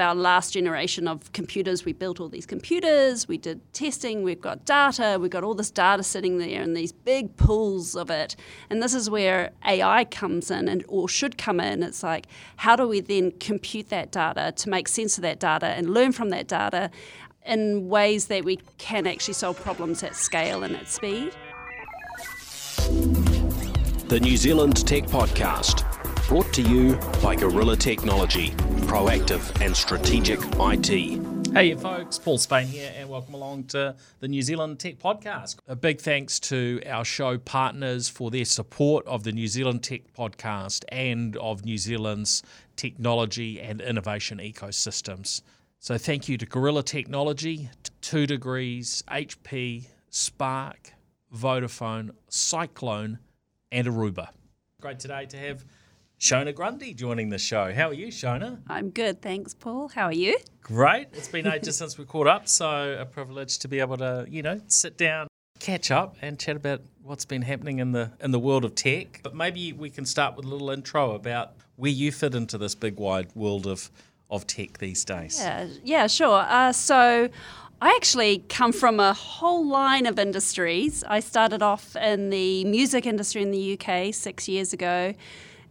[0.00, 4.64] our last generation of computers, we built all these computers, we did testing, we've got
[4.64, 8.36] data, we've got all this data sitting there and these big pools of it.
[8.70, 11.82] And this is where AI comes in and or should come in.
[11.82, 12.26] It's like,
[12.56, 16.12] how do we then compute that data to make sense of that data and learn
[16.12, 16.92] from that data
[17.44, 21.32] in ways that we can actually solve problems at scale and at speed?
[24.08, 25.87] The New Zealand Tech Podcast,
[26.28, 28.50] brought to you by Gorilla Technology,
[28.84, 31.54] proactive and strategic IT.
[31.54, 35.56] Hey, folks, Paul Spain here, and welcome along to the New Zealand Tech Podcast.
[35.66, 40.02] A big thanks to our show partners for their support of the New Zealand Tech
[40.12, 42.42] Podcast and of New Zealand's
[42.76, 45.40] technology and innovation ecosystems.
[45.78, 47.70] So, thank you to Gorilla Technology,
[48.02, 50.92] Two Degrees, HP, Spark,
[51.34, 53.18] Vodafone, Cyclone,
[53.72, 54.28] and Aruba.
[54.82, 55.64] Great today to have
[56.18, 57.72] Shona Grundy joining the show.
[57.72, 58.58] How are you, Shona?
[58.66, 59.86] I'm good, thanks, Paul.
[59.88, 60.36] How are you?
[60.62, 61.08] Great.
[61.12, 64.42] It's been ages since we caught up, so a privilege to be able to, you
[64.42, 65.28] know, sit down,
[65.60, 69.20] catch up, and chat about what's been happening in the in the world of tech.
[69.22, 72.74] But maybe we can start with a little intro about where you fit into this
[72.74, 73.88] big wide world of
[74.28, 75.38] of tech these days.
[75.40, 76.44] Yeah, yeah, sure.
[76.48, 77.28] Uh, so.
[77.80, 81.04] I actually come from a whole line of industries.
[81.04, 85.14] I started off in the music industry in the UK six years ago,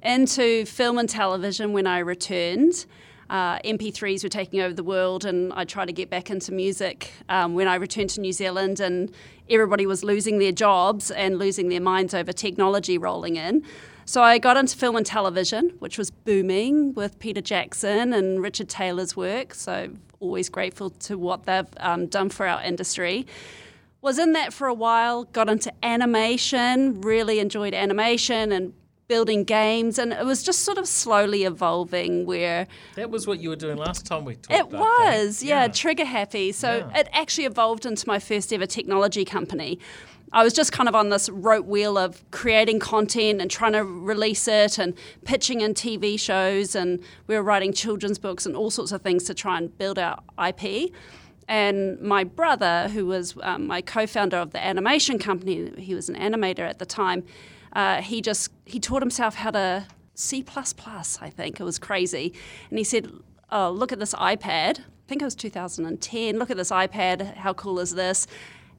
[0.02, 2.86] into film and television when I returned.
[3.30, 7.12] Uh, MP3s were taking over the world, and I tried to get back into music
[7.28, 9.12] um, when I returned to New Zealand, and
[9.50, 13.64] everybody was losing their jobs and losing their minds over technology rolling in.
[14.06, 18.70] So I got into film and television, which was booming with Peter Jackson and Richard
[18.70, 19.54] Taylor's work.
[19.54, 19.90] So
[20.22, 23.28] always grateful to what they've um, done for our industry.
[24.02, 28.72] Was in that for a while, got into animation, really enjoyed animation and
[29.08, 32.26] building games, and it was just sort of slowly evolving.
[32.26, 34.52] Where that was what you were doing last time we talked.
[34.52, 36.52] It was, yeah, yeah, trigger happy.
[36.52, 37.00] So yeah.
[37.00, 39.80] it actually evolved into my first ever technology company.
[40.34, 43.84] I was just kind of on this rope wheel of creating content and trying to
[43.86, 44.94] release it and
[45.24, 46.76] pitching in TV shows.
[46.76, 49.98] And we were writing children's books and all sorts of things to try and build
[49.98, 50.92] our IP.
[51.48, 56.10] And my brother, who was um, my co founder of the animation company, he was
[56.10, 57.24] an animator at the time,
[57.78, 61.60] uh, he just he taught himself how to C++, I think.
[61.60, 62.34] It was crazy.
[62.72, 63.08] And he said,
[63.52, 64.80] oh, look at this iPad.
[64.80, 66.40] I think it was 2010.
[66.40, 67.36] Look at this iPad.
[67.36, 68.26] How cool is this?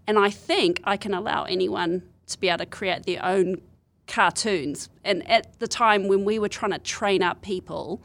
[0.08, 3.60] And I think I can allow anyone to be able to create their own
[4.08, 4.88] cartoons.
[5.04, 8.02] And at the time when we were trying to train up people,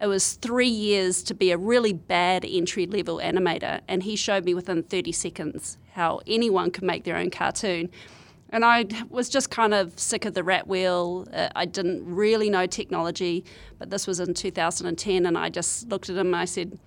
[0.00, 3.80] it was three years to be a really bad entry level animator.
[3.88, 7.90] And he showed me within 30 seconds how anyone could make their own cartoon.
[8.56, 11.28] And I was just kind of sick of the rat wheel.
[11.30, 13.44] Uh, I didn't really know technology,
[13.78, 15.26] but this was in 2010.
[15.26, 16.78] And I just looked at him and I said,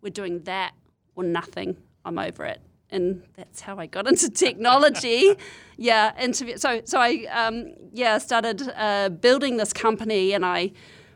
[0.00, 0.72] We're doing that
[1.16, 1.76] or nothing.
[2.06, 5.34] I'm over it and that's how I got into technology.
[5.76, 6.56] yeah, interview.
[6.56, 10.72] So, so I um, yeah started uh, building this company, and I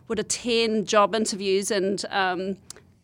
[0.09, 2.59] would attend job interviews, and um,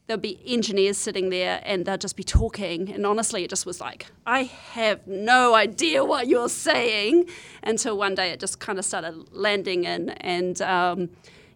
[0.08, 2.90] there'd be engineers sitting there, and they'd just be talking.
[2.90, 7.28] And honestly, it just was like, I have no idea what you're saying.
[7.62, 10.60] Until one day, it just kind of started landing in, and.
[10.62, 11.10] Um,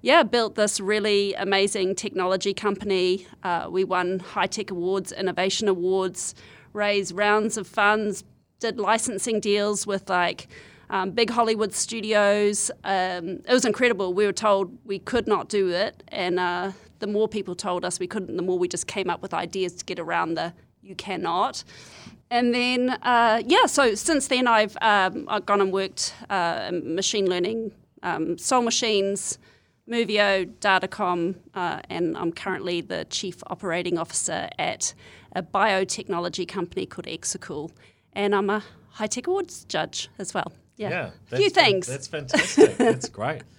[0.05, 3.25] yeah, built this really amazing technology company.
[3.45, 6.35] Uh, we won high tech awards, innovation awards,
[6.73, 8.25] raised rounds of funds,
[8.59, 10.49] did licensing deals with like
[10.91, 12.69] um, big Hollywood studios.
[12.83, 14.13] Um, it was incredible.
[14.13, 17.99] We were told we could not do it, and uh, the more people told us
[17.99, 20.95] we couldn't, the more we just came up with ideas to get around the you
[20.95, 21.65] cannot.
[22.31, 27.29] And then, uh, yeah, so since then I've, um, I've gone and worked uh, machine
[27.29, 27.73] learning,
[28.05, 29.39] um, Soul Machines,
[29.89, 34.95] Movio, Datacom, uh, and I'm currently the Chief Operating Officer at
[35.35, 37.71] a biotechnology company called Exsurgo,
[38.13, 40.53] and I'm a high tech awards judge as well.
[40.77, 41.89] Yeah, yeah a few things.
[41.89, 42.77] That's fantastic.
[42.77, 43.43] that's great.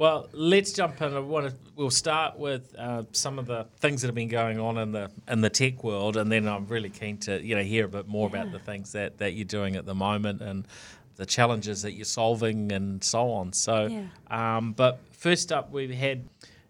[0.00, 1.12] Well, let's jump in.
[1.14, 4.58] I want to, we'll start with uh, some of the things that have been going
[4.58, 7.62] on in the in the tech world, and then I'm really keen to you know
[7.62, 8.40] hear a bit more yeah.
[8.40, 10.66] about the things that, that you're doing at the moment and
[11.16, 13.52] the challenges that you're solving and so on.
[13.52, 14.56] So, yeah.
[14.56, 16.26] um, but first up, we've had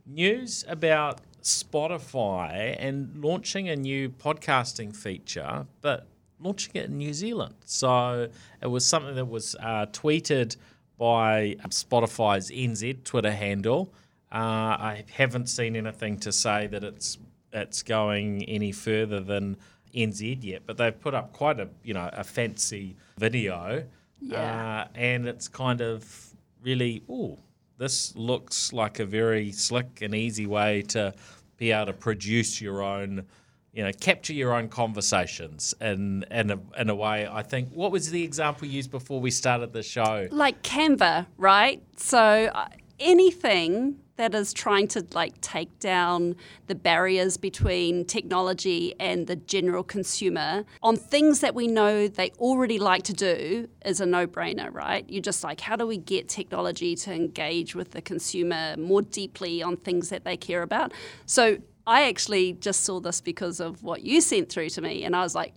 [0.06, 6.08] news about Spotify and launching a new podcasting feature, but
[6.40, 7.54] launching it in New Zealand.
[7.64, 8.28] So
[8.60, 10.56] it was something that was uh, tweeted
[11.00, 13.90] by Spotify's NZ Twitter handle.
[14.30, 17.18] Uh, I haven't seen anything to say that it's
[17.52, 19.56] it's going any further than
[19.94, 23.82] NZ yet, but they've put up quite a you know a fancy video,
[24.20, 24.84] yeah.
[24.84, 27.38] uh, and it's kind of really oh
[27.78, 31.14] this looks like a very slick and easy way to
[31.56, 33.24] be able to produce your own,
[33.72, 37.28] you know, capture your own conversations in in a, in a way.
[37.30, 40.28] I think what was the example used before we started the show?
[40.30, 41.82] Like Canva, right?
[41.96, 42.68] So uh,
[42.98, 46.36] anything that is trying to like take down
[46.66, 52.78] the barriers between technology and the general consumer on things that we know they already
[52.78, 55.08] like to do is a no-brainer, right?
[55.08, 59.62] You're just like, how do we get technology to engage with the consumer more deeply
[59.62, 60.92] on things that they care about?
[61.24, 61.56] So
[61.90, 65.22] I actually just saw this because of what you sent through to me, and I
[65.22, 65.54] was like,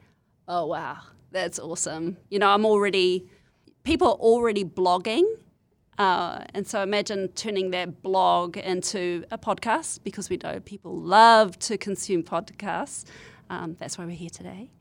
[0.48, 0.98] oh wow,
[1.32, 2.18] that's awesome.
[2.30, 3.30] You know, I'm already
[3.84, 5.26] people are already blogging
[5.98, 11.58] uh, and so imagine turning that blog into a podcast because we know people love
[11.60, 13.06] to consume podcasts.
[13.50, 14.72] Um, that's why we're here today.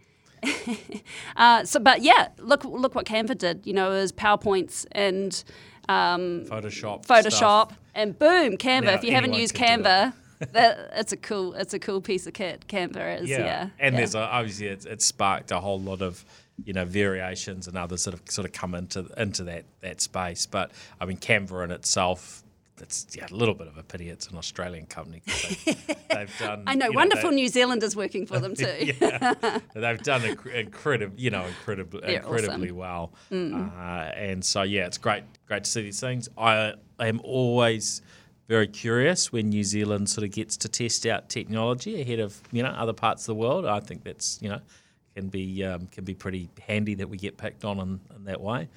[1.36, 3.66] uh, so, but yeah, look look what Canva did.
[3.66, 5.44] You know, it was PowerPoints and
[5.88, 7.30] um, Photoshop, Photoshop,
[7.68, 7.78] stuff.
[7.94, 8.84] and boom, Canva.
[8.84, 10.14] Now if you haven't used Canva,
[10.52, 12.66] that it's a cool it's a cool piece of kit.
[12.68, 13.98] Canva is yeah, yeah and yeah.
[14.00, 16.24] there's a, obviously it's, it's sparked a whole lot of
[16.64, 20.46] you know variations and others sort of sort of come into into that that space.
[20.46, 22.42] But I mean, Canva in itself.
[22.80, 24.08] It's yeah, a little bit of a pity.
[24.08, 25.22] It's an Australian company.
[25.26, 25.76] They,
[26.10, 26.64] have done.
[26.66, 28.92] I know, wonderful they- New Zealanders working for them too.
[29.00, 29.34] yeah,
[29.72, 33.12] they've done inc- incredible, you know, incredibly, They're incredibly well.
[33.30, 36.28] Uh, and so, yeah, it's great, great to see these things.
[36.36, 38.02] I am always
[38.52, 42.62] very curious when New Zealand sort of gets to test out technology ahead of you
[42.62, 43.64] know other parts of the world.
[43.64, 44.60] I think that's you know
[45.14, 48.42] can be um, can be pretty handy that we get picked on in, in that
[48.42, 48.68] way.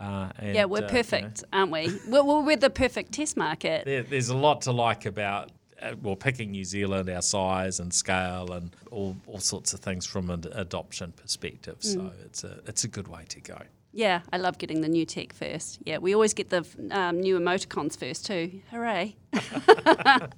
[0.00, 1.96] Uh, and, Yeah, we're uh, you know, perfect, aren't we?
[2.08, 3.84] We're, we're we're the perfect test market.
[3.84, 7.94] there, there's a lot to like about uh, well picking New Zealand, our size and
[7.94, 11.76] scale, and all, all sorts of things from an adoption perspective.
[11.78, 13.58] So it's a it's a good way to go.
[13.92, 15.80] Yeah, I love getting the new tech first.
[15.84, 18.60] Yeah, we always get the um, new emoticons first too.
[18.70, 19.16] Hooray!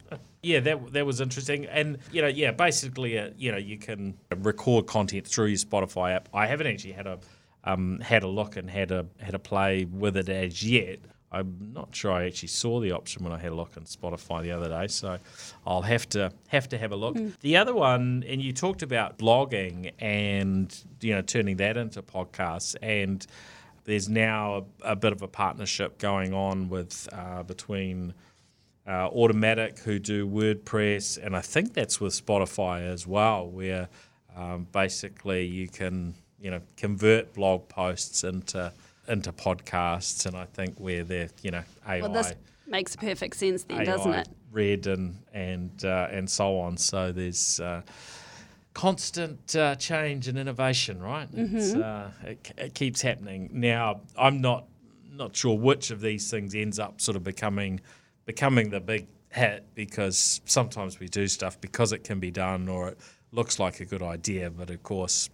[0.44, 4.18] Yeah, that that was interesting, and you know, yeah, basically, uh, you know, you can
[4.38, 6.28] record content through your Spotify app.
[6.34, 7.20] I haven't actually had a
[7.62, 10.98] um, had a look and had a had a play with it as yet.
[11.32, 14.42] I'm not sure I actually saw the option when I had a look on Spotify
[14.42, 15.18] the other day, so
[15.66, 17.16] I'll have to have to have a look.
[17.40, 22.76] The other one, and you talked about blogging and you know turning that into podcasts,
[22.82, 23.26] and
[23.84, 28.12] there's now a, a bit of a partnership going on with uh, between
[28.86, 33.88] uh, Automattic, who do WordPress, and I think that's with Spotify as well, where
[34.36, 38.72] um, basically you can you know convert blog posts into
[39.08, 42.34] into podcasts, and I think where they're you know AI Well, this
[42.66, 44.28] makes perfect sense then, AI doesn't it?
[44.50, 46.76] read and and uh, and so on.
[46.76, 47.82] So there's uh,
[48.74, 51.30] constant uh, change and innovation, right?
[51.30, 51.82] Mm-hmm.
[51.82, 53.50] uh, it, it keeps happening.
[53.52, 54.66] Now, I'm not
[55.10, 57.80] not sure which of these things ends up sort of becoming
[58.24, 62.88] becoming the big hit because sometimes we do stuff because it can be done or
[62.88, 62.98] it
[63.32, 65.28] looks like a good idea, but of course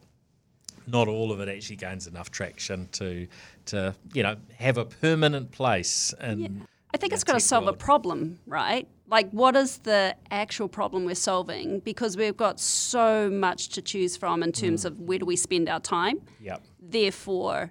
[0.86, 3.26] not all of it actually gains enough traction to
[3.68, 7.74] to you know have a permanent place in I think it's got to solve a
[7.74, 8.88] problem, right?
[9.06, 11.80] Like, what is the actual problem we're solving?
[11.80, 14.60] Because we've got so much to choose from in Mm.
[14.60, 16.16] terms of where do we spend our time.
[16.40, 16.62] Yep.
[16.80, 17.70] Therefore,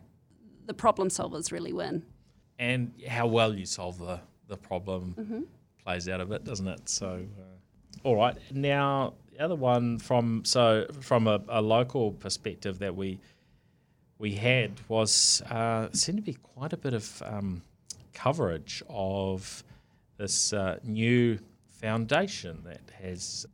[0.67, 2.03] the problem solvers really win.
[2.59, 5.41] and how well you solve the, the problem Mm-hmm.
[5.83, 6.87] plays out of it, doesn't it?
[6.87, 7.07] So,
[7.39, 8.35] uh, all right.
[8.51, 13.19] Now, the other one from so from a, a local perspective that we
[14.19, 17.61] we had was uh, seemed to be quite a bit of um,
[18.13, 19.63] coverage of
[20.17, 23.45] this uh, new foundation that has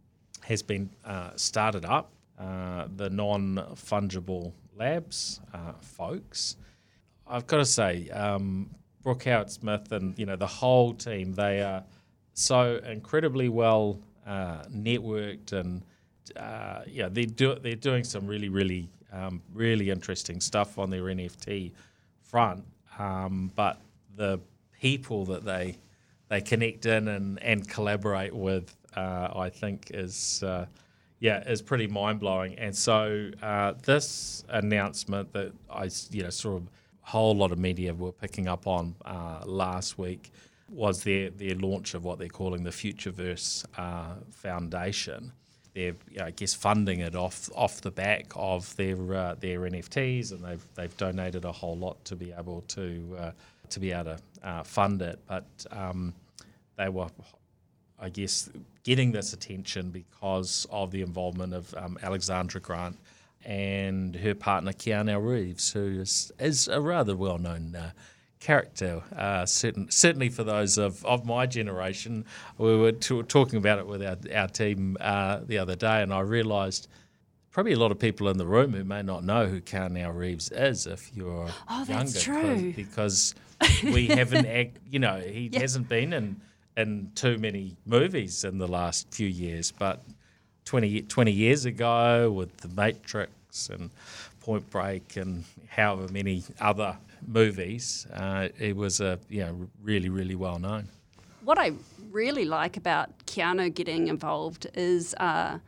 [0.41, 6.58] has been uh, started up, uh, the non fungible labs uh, folks.
[7.27, 8.70] I've got to say, um,
[9.01, 11.84] Brooke Howard Smith and you know the whole team, they are
[12.34, 15.84] so incredibly well uh, networked and
[16.38, 21.03] uh, yeah, they do they're doing some really really um, really interesting stuff on their
[21.03, 21.72] NFT
[22.22, 22.63] front.
[22.98, 23.79] Um, but
[24.15, 24.39] the
[24.79, 25.77] people that they
[26.29, 30.65] they connect in and, and collaborate with, uh, I think is uh,
[31.20, 32.55] yeah is pretty mind blowing.
[32.55, 36.70] And so uh, this announcement that I you know sort of
[37.01, 40.32] whole lot of media were picking up on uh, last week
[40.70, 45.32] was their their launch of what they're calling the Futureverse uh, Foundation.
[45.73, 50.43] They're, I guess, funding it off off the back of their uh, their NFTs, and
[50.43, 53.31] they've they've donated a whole lot to be able to uh,
[53.69, 55.19] to be able to uh, fund it.
[55.27, 56.13] But um,
[56.77, 57.07] they were,
[57.99, 58.49] I guess,
[58.83, 62.97] getting this attention because of the involvement of um, Alexandra Grant
[63.45, 67.91] and her partner Keanu Reeves, who is is a rather well known uh,
[68.43, 69.01] character.
[69.15, 72.25] Uh, certain, certainly for those of, of my generation,
[72.57, 76.13] we were t- talking about it with our, our team uh, the other day, and
[76.13, 76.89] I realised
[77.51, 80.51] probably a lot of people in the room who may not know who Keanu Reeves
[80.51, 81.93] is if you're oh, younger.
[81.93, 82.73] That's true.
[82.75, 83.33] Because
[83.83, 86.41] we haven't, act, you know, he hasn't been in
[86.75, 90.03] in too many movies in the last few years, but
[90.65, 93.91] 20, 20 years ago with The Matrix and
[94.39, 100.35] Point Break and however many other movies, uh, it was a you know really really
[100.35, 100.89] well known.
[101.43, 101.73] What I
[102.11, 105.59] really like about Keanu getting involved is uh,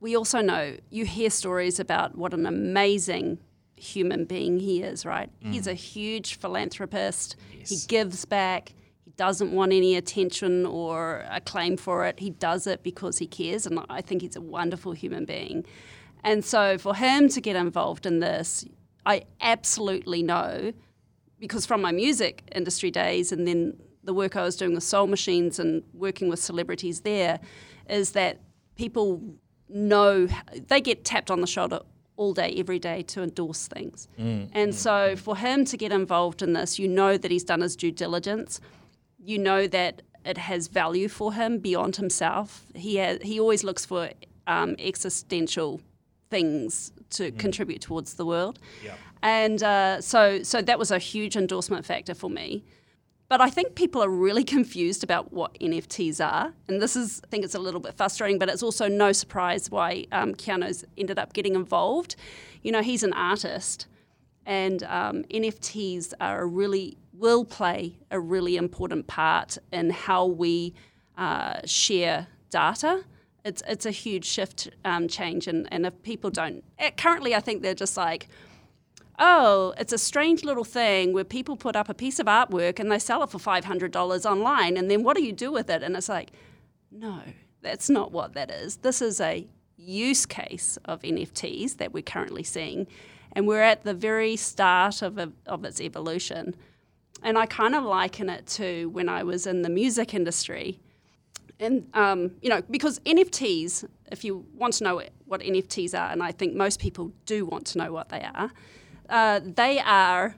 [0.00, 3.38] we also know you hear stories about what an amazing
[3.76, 5.04] human being he is.
[5.04, 5.52] Right, mm.
[5.52, 7.36] he's a huge philanthropist.
[7.56, 7.70] Yes.
[7.70, 8.72] He gives back
[9.04, 12.18] He doesn't want any attention or acclaim for it.
[12.18, 15.64] He does it because he cares, and I think he's a wonderful human being.
[16.24, 18.64] And so for him to get involved in this,
[19.04, 20.72] I absolutely know
[21.42, 25.06] because from my music industry days and then the work I was doing with Soul
[25.06, 27.40] Machines and working with celebrities there,
[27.88, 28.40] is that
[28.76, 29.20] people
[29.68, 30.28] know
[30.68, 31.80] they get tapped on the shoulder
[32.16, 34.08] all day, every day to endorse things.
[34.18, 35.18] Mm, and mm, so mm.
[35.18, 38.60] for him to get involved in this, you know that he's done his due diligence
[39.24, 42.64] you know that it has value for him beyond himself.
[42.74, 44.10] He has, he always looks for
[44.46, 45.80] um, existential
[46.32, 47.38] things to mm.
[47.38, 48.58] contribute towards the world.
[49.22, 52.64] And uh, so so that was a huge endorsement factor for me.
[53.32, 56.52] But I think people are really confused about what NFTs are.
[56.68, 59.70] And this is, I think it's a little bit frustrating, but it's also no surprise
[59.70, 62.16] why um, Keanu's ended up getting involved.
[62.62, 63.86] You know, he's an artist,
[64.44, 70.74] and um, NFTs are a really will play a really important part in how we
[71.16, 73.04] uh, share data.
[73.44, 77.40] It's, it's a huge shift um, change, and, and if people don't, eh, currently I
[77.40, 78.28] think they're just like,
[79.18, 82.90] oh, it's a strange little thing where people put up a piece of artwork and
[82.90, 85.82] they sell it for $500 online, and then what do you do with it?
[85.82, 86.30] And it's like,
[86.90, 87.20] no,
[87.62, 88.76] that's not what that is.
[88.76, 89.46] This is a
[89.76, 92.86] use case of NFTs that we're currently seeing,
[93.32, 96.54] and we're at the very start of, a, of its evolution.
[97.22, 100.80] And I kind of liken it to when I was in the music industry.
[101.62, 106.22] And, um, you know, because NFTs, if you want to know what NFTs are, and
[106.22, 108.50] I think most people do want to know what they are,
[109.08, 110.34] uh, they are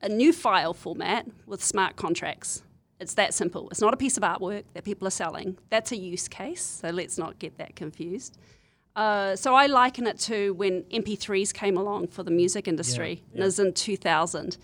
[0.00, 2.62] a new file format with smart contracts.
[3.00, 3.68] It's that simple.
[3.70, 5.58] It's not a piece of artwork that people are selling.
[5.70, 8.38] That's a use case, so let's not get that confused.
[8.94, 13.22] Uh, so I liken it to when MP3s came along for the music industry.
[13.32, 13.42] Yeah, yeah.
[13.42, 14.58] It was in 2000.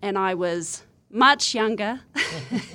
[0.00, 0.84] And I was
[1.14, 2.00] much younger,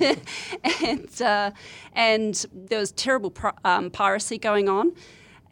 [0.00, 1.50] and uh,
[1.92, 4.92] and there was terrible pro- um, piracy going on,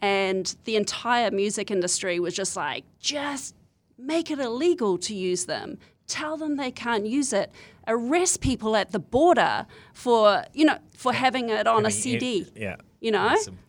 [0.01, 3.55] and the entire music industry was just like, just
[3.97, 5.77] make it illegal to use them.
[6.07, 7.51] Tell them they can't use it.
[7.87, 12.39] Arrest people at the border for you know for having it on a CD.
[12.39, 13.59] It, yeah, you know, awesome.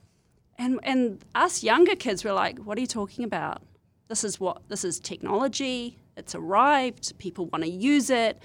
[0.58, 3.62] and and us younger kids were like, what are you talking about?
[4.08, 5.98] This is what this is technology.
[6.16, 7.16] It's arrived.
[7.18, 8.42] People want to use it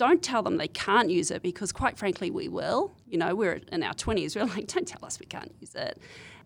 [0.00, 2.92] don't tell them they can't use it because, quite frankly, we will.
[3.06, 5.98] You know, we're in our 20s, we're like, don't tell us we can't use it.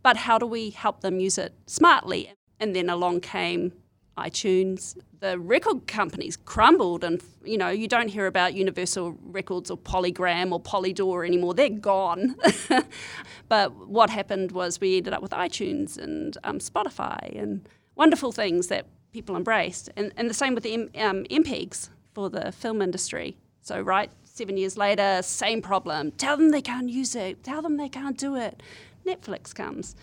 [0.03, 2.33] But how do we help them use it smartly?
[2.59, 3.73] And then along came
[4.19, 4.97] iTunes.
[5.21, 10.51] The record companies crumbled, and you know, you don't hear about Universal Records or Polygram
[10.51, 11.55] or Polydor anymore.
[11.55, 12.35] They're gone.
[13.49, 18.67] but what happened was we ended up with iTunes and um, Spotify and wonderful things
[18.67, 19.91] that people embraced.
[19.97, 23.37] And, and the same with the M- um, MPEGs for the film industry.
[23.65, 26.11] So, right, seven years later, same problem.
[26.11, 27.43] Tell them they can't use it.
[27.43, 28.63] Tell them they can't do it.
[29.07, 29.97] Netflix comes.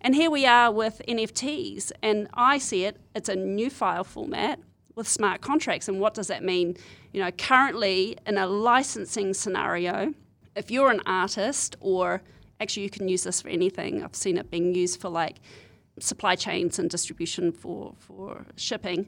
[0.00, 1.92] And here we are with NFTs.
[2.02, 4.58] And I see it, it's a new file format
[4.96, 5.86] with smart contracts.
[5.86, 6.76] And what does that mean?
[7.12, 10.12] You know, currently in a licensing scenario,
[10.56, 12.22] if you're an artist, or
[12.60, 15.36] actually you can use this for anything, I've seen it being used for like
[16.00, 19.06] supply chains and distribution for, for shipping.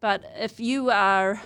[0.00, 1.40] But if you are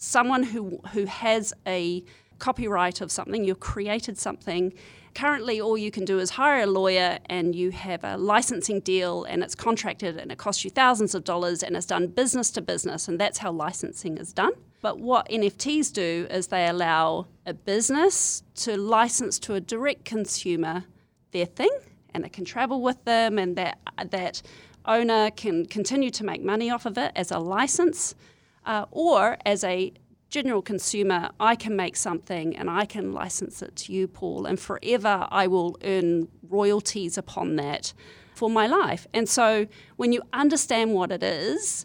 [0.00, 2.02] someone who, who has a
[2.38, 4.72] copyright of something, you've created something.
[5.14, 9.24] Currently, all you can do is hire a lawyer and you have a licensing deal
[9.24, 12.62] and it's contracted and it costs you thousands of dollars and it's done business to
[12.62, 14.52] business, and that's how licensing is done.
[14.80, 20.84] But what NFTs do is they allow a business to license to a direct consumer
[21.32, 21.70] their thing
[22.14, 23.78] and it can travel with them and that,
[24.10, 24.42] that
[24.86, 28.14] owner can continue to make money off of it as a license
[28.64, 29.92] uh, or as a
[30.28, 34.58] general consumer, I can make something and I can license it to you, Paul, and
[34.58, 37.92] forever I will earn royalties upon that
[38.34, 39.06] for my life.
[39.12, 41.84] And so when you understand what it is,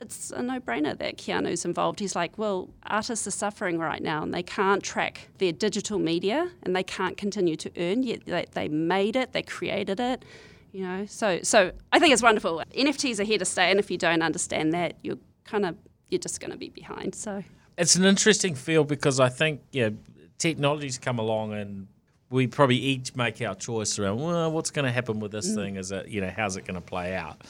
[0.00, 1.98] it's a no brainer that Keanu's involved.
[1.98, 6.50] He's like, well, artists are suffering right now and they can't track their digital media
[6.62, 10.24] and they can't continue to earn, yet they, they made it, they created it.
[10.72, 12.60] You know, so so I think it's wonderful.
[12.76, 15.76] NFTs are here to stay, and if you don't understand that, you're kind of
[16.14, 17.14] you're just going to be behind.
[17.14, 17.42] So
[17.76, 19.90] it's an interesting field because I think yeah,
[20.38, 21.88] technology's come along and
[22.30, 25.54] we probably each make our choice around well, what's going to happen with this mm.
[25.56, 25.76] thing?
[25.76, 27.42] Is it you know how's it going to play out?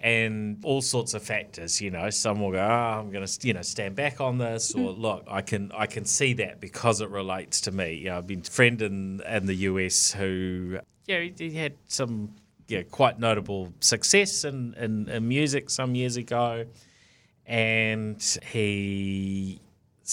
[0.00, 1.80] and all sorts of factors.
[1.80, 4.72] You know, some will go, oh, I'm going to, you know, stand back on this,
[4.74, 4.98] or mm.
[4.98, 7.94] look, I can, I can see that because it relates to me.
[7.94, 11.74] You know, I've been a friend in in the US who, yeah, he, he had
[11.88, 12.34] some,
[12.68, 16.64] yeah, quite notable success in, in, in music some years ago,
[17.48, 19.58] and he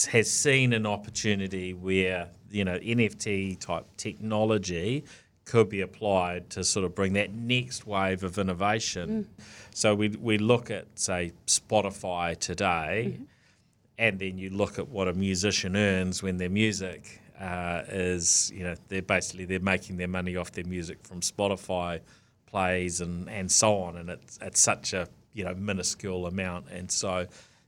[0.09, 5.03] has seen an opportunity where you know NFT type technology
[5.43, 9.27] could be applied to sort of bring that next wave of innovation.
[9.39, 9.43] Mm.
[9.73, 13.23] So we we look at say Spotify today, mm-hmm.
[13.99, 18.63] and then you look at what a musician earns when their music uh, is you
[18.63, 21.99] know they're basically they're making their money off their music from Spotify
[22.45, 26.91] plays and and so on, and it's it's such a you know minuscule amount, and
[26.91, 27.27] so.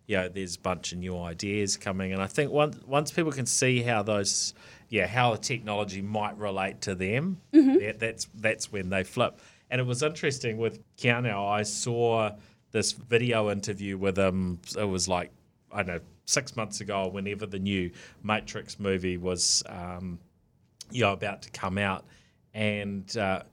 [0.10, 3.46] Yeah, there's a bunch of new ideas coming, and I think once once people can
[3.46, 4.54] see how those
[4.90, 7.42] yeah, how the technology might relate to them.
[7.54, 7.80] Mm-hmm.
[7.80, 9.40] That, that's that's when they flip.
[9.70, 11.36] And it was interesting with Keanu.
[11.36, 12.32] I saw
[12.72, 14.60] this video interview with him.
[14.78, 15.32] It was like
[15.72, 17.92] I don't know six months ago, whenever the new
[18.24, 20.20] Matrix movie was, um,
[20.92, 22.06] you know, about to come out,
[22.54, 23.44] and uh,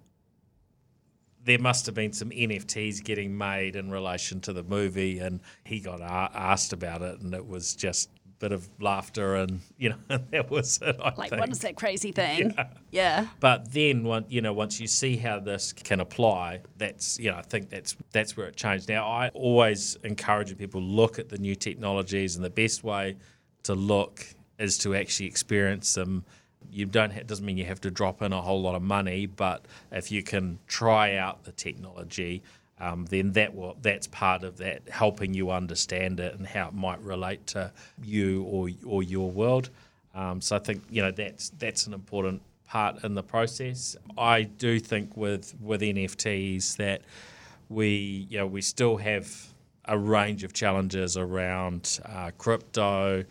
[1.45, 5.81] there must have been some NFTs getting made in relation to the movie, and he
[5.81, 9.91] got a- asked about it, and it was just a bit of laughter and you
[9.91, 9.97] know
[10.31, 10.97] that was it.
[11.01, 11.41] I like think.
[11.41, 12.55] what is that crazy thing?
[12.57, 12.67] Yeah.
[12.91, 13.27] yeah.
[13.41, 17.37] But then when you know once you see how this can apply, that's you know
[17.37, 18.89] I think that's that's where it changed.
[18.89, 23.17] Now I always encourage people look at the new technologies and the best way
[23.65, 24.27] to look
[24.59, 26.25] is to actually experience them.
[26.71, 29.65] You don't doesn't mean you have to drop in a whole lot of money, but
[29.93, 32.43] if you can try out the technology
[32.81, 36.75] um, then that will, that's part of that helping you understand it and how it
[36.75, 37.73] might relate to
[38.03, 39.71] you or or your world.
[40.15, 43.97] Um, so I think you know that's that's an important part in the process.
[44.19, 47.03] I do think with with NFTs that
[47.69, 49.53] we you know we still have
[49.87, 53.25] a range of challenges around uh, crypto,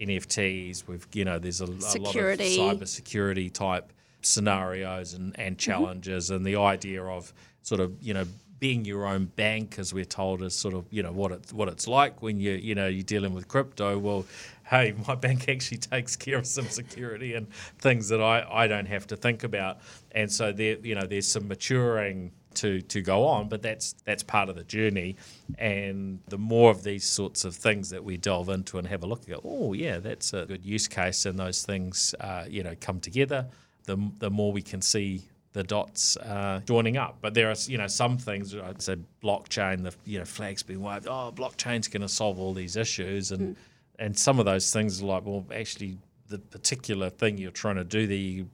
[0.00, 0.86] NFTs.
[0.86, 6.26] We've you know there's a, a lot of cyber security type scenarios and, and challenges,
[6.26, 6.36] mm-hmm.
[6.36, 7.32] and the idea of
[7.62, 8.24] sort of you know
[8.60, 11.68] being your own bank, as we're told, is sort of you know what it's what
[11.68, 13.98] it's like when you you know you're dealing with crypto.
[13.98, 14.26] Well,
[14.68, 18.86] hey, my bank actually takes care of some security and things that I, I don't
[18.86, 19.78] have to think about.
[20.12, 24.22] And so there you know there's some maturing to to go on, but that's that's
[24.22, 25.16] part of the journey.
[25.58, 29.06] And the more of these sorts of things that we delve into and have a
[29.06, 32.74] look at, oh yeah, that's a good use case, and those things uh, you know
[32.80, 33.48] come together.
[33.84, 37.18] The, the more we can see the dots uh, joining up.
[37.20, 38.54] But there are, you know, some things.
[38.54, 39.82] I'd say blockchain.
[39.82, 41.06] The you know flags being waved.
[41.08, 43.60] Oh, blockchain's going to solve all these issues, and mm.
[43.98, 47.84] and some of those things are like, well, actually, the particular thing you're trying to
[47.84, 48.48] do there, you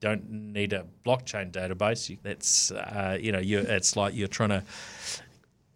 [0.00, 2.18] don't need a blockchain database.
[2.22, 4.62] That's uh, you know, you it's like you're trying to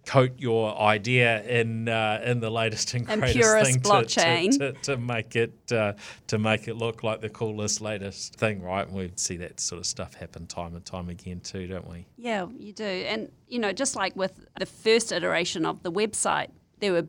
[0.07, 4.53] coat your idea in uh, in the latest and, and greatest purest thing blockchain.
[4.53, 5.93] To, to, to, to, make it uh,
[6.29, 8.87] to make it look like the coolest latest thing, right?
[8.87, 12.07] And we see that sort of stuff happen time and time again too, don't we?
[12.17, 12.85] Yeah, you do.
[12.85, 17.07] And you know, just like with the first iteration of the website, there were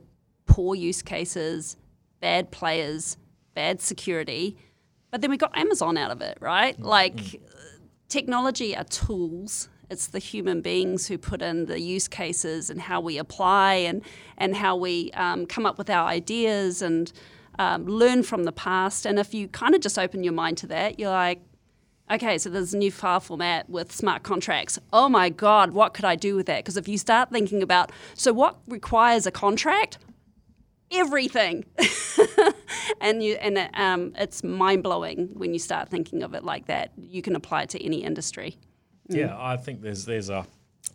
[0.48, 1.78] poor use cases,
[2.20, 3.18] bad players,
[3.54, 4.58] bad security,
[5.12, 6.80] but then we got Amazon out of it, right?
[6.80, 6.86] Mm.
[6.86, 7.40] Like mm.
[8.10, 13.00] technology are tools it's the human beings who put in the use cases and how
[13.00, 14.02] we apply and,
[14.38, 17.12] and how we um, come up with our ideas and
[17.60, 19.06] um, learn from the past.
[19.06, 21.42] And if you kind of just open your mind to that, you're like,
[22.12, 24.80] okay, so there's a new file format with smart contracts.
[24.94, 26.64] Oh my God, what could I do with that?
[26.64, 29.98] Because if you start thinking about, so what requires a contract?
[30.90, 31.66] Everything,
[33.02, 36.94] and you and um, it's mind blowing when you start thinking of it like that.
[36.96, 38.58] You can apply it to any industry.
[39.08, 39.40] Yeah, mm.
[39.40, 40.46] I think there's there's a,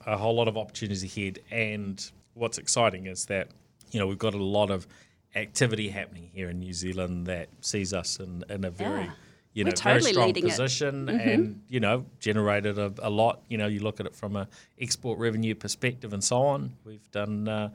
[0.07, 3.49] a whole lot of opportunities ahead, and what's exciting is that
[3.91, 4.87] you know we've got a lot of
[5.35, 9.13] activity happening here in New Zealand that sees us in, in a very yeah.
[9.55, 11.29] you know totally very strong position mm-hmm.
[11.29, 13.41] and you know generated a, a, lot.
[13.49, 14.49] You know, you look at it from a
[14.81, 16.73] export revenue perspective and so on.
[16.85, 17.49] We've done.
[17.49, 17.71] Uh,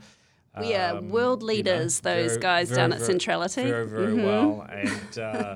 [0.59, 3.63] we are um, world leaders, you know, those very, guys very, down at Centrality.
[3.63, 4.23] Very, very mm-hmm.
[4.23, 4.67] well.
[4.67, 5.55] And, uh,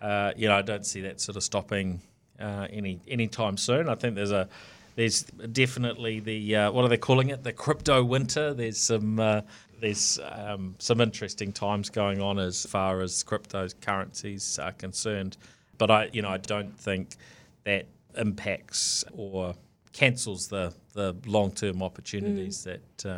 [0.02, 2.00] uh, you know, I don't see that sort of stopping
[2.40, 3.88] uh, any anytime soon.
[3.88, 4.48] I think there's a
[4.96, 8.52] there's definitely the uh, what are they calling it the crypto winter.
[8.54, 9.42] There's some uh,
[9.80, 15.36] there's um, some interesting times going on as far as cryptocurrencies are concerned.
[15.78, 17.16] But I, you know, I don't think
[17.64, 19.54] that impacts or
[19.92, 22.78] cancels the, the long term opportunities mm.
[23.00, 23.10] that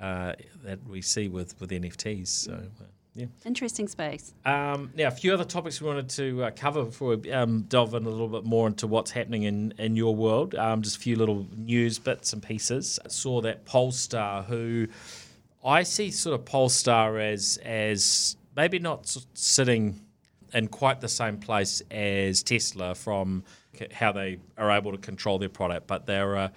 [0.00, 2.28] uh, uh, that we see with, with NFTs.
[2.28, 2.62] So.
[3.18, 3.26] Yeah.
[3.44, 4.32] Interesting space.
[4.44, 7.94] Um, now, a few other topics we wanted to uh, cover before we um, delve
[7.94, 10.54] in a little bit more into what's happening in, in your world.
[10.54, 13.00] Um, just a few little news bits and pieces.
[13.04, 14.86] I saw that Polestar, who
[15.64, 20.00] I see sort of Polestar as as maybe not sitting
[20.54, 23.42] in quite the same place as Tesla from
[23.92, 26.48] how they are able to control their product, but they're uh,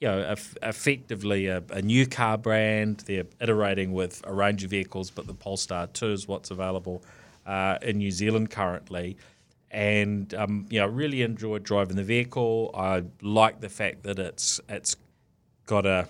[0.00, 3.00] you know effectively a, a, new car brand.
[3.06, 7.02] They're iterating with a range of vehicles, but the Polestar Two is what's available
[7.46, 9.18] uh, in New Zealand currently.
[9.70, 12.70] And um, you know, I really enjoyed driving the vehicle.
[12.74, 14.96] I like the fact that it's it's
[15.66, 16.08] got a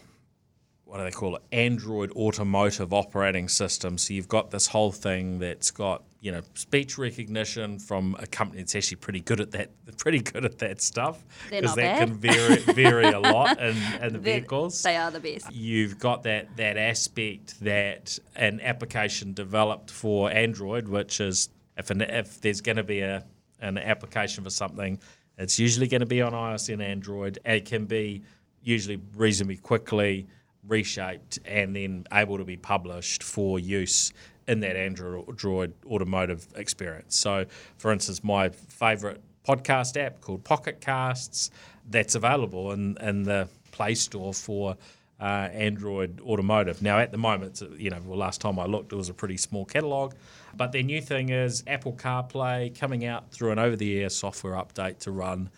[0.85, 1.43] what do they call it?
[1.53, 3.99] Android automotive operating system.
[3.99, 8.61] So you've got this whole thing that's got you know speech recognition from a company
[8.61, 9.71] that's actually pretty good at that.
[9.99, 12.09] Pretty good at that stuff because that bad.
[12.09, 14.83] can vary vary a lot in, in the vehicles.
[14.83, 15.53] They are the best.
[15.53, 22.03] You've got that that aspect that an application developed for Android, which is if an,
[22.03, 23.25] if there's going to be a
[23.61, 24.99] an application for something,
[25.37, 27.39] it's usually going to be on iOS and Android.
[27.45, 28.23] It can be
[28.63, 30.27] usually reasonably quickly
[30.67, 34.13] reshaped and then able to be published for use
[34.51, 37.17] in that Android automotive experience.
[37.17, 37.45] So,
[37.79, 41.51] for instance, my favorite podcast app called Pocket Casts,
[41.89, 44.77] that's available in, in the Play Store for
[45.21, 46.83] uh, Android Automotive.
[46.83, 49.37] Now, at the moment, you know, well, last time I looked, it was a pretty
[49.37, 50.15] small catalog.
[50.57, 55.13] But their new thing is Apple CarPlay coming out through an over-the-air software update to
[55.13, 55.51] run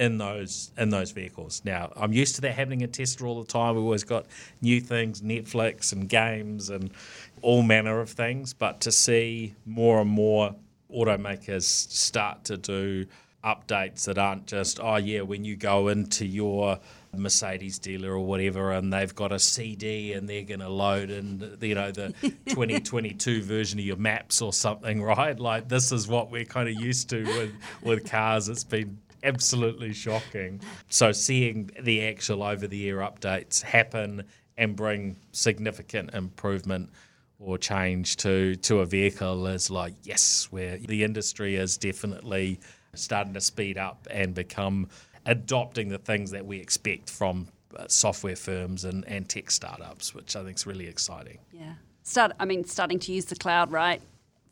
[0.00, 1.60] in those in those vehicles.
[1.62, 3.74] Now, I'm used to that happening in Tesla all the time.
[3.74, 4.24] We've always got
[4.62, 6.90] new things, Netflix and games and
[7.42, 8.54] all manner of things.
[8.54, 10.54] But to see more and more
[10.92, 13.06] automakers start to do
[13.44, 16.78] updates that aren't just, oh yeah, when you go into your
[17.16, 21.56] Mercedes dealer or whatever, and they've got a CD and they're going to load in,
[21.60, 22.12] you know, the
[22.46, 25.38] 2022 version of your maps or something, right?
[25.38, 28.48] Like this is what we're kind of used to with with cars.
[28.48, 30.60] It's been absolutely shocking.
[30.88, 34.24] So seeing the actual over the air updates happen
[34.56, 36.90] and bring significant improvement
[37.40, 42.60] or change to to a vehicle is like yes, where the industry is definitely
[42.94, 44.88] starting to speed up and become
[45.26, 50.34] adopting the things that we expect from uh, software firms and, and tech startups, which
[50.34, 51.38] I think is really exciting.
[51.52, 51.74] Yeah.
[52.02, 54.00] Start, I mean, starting to use the cloud, right?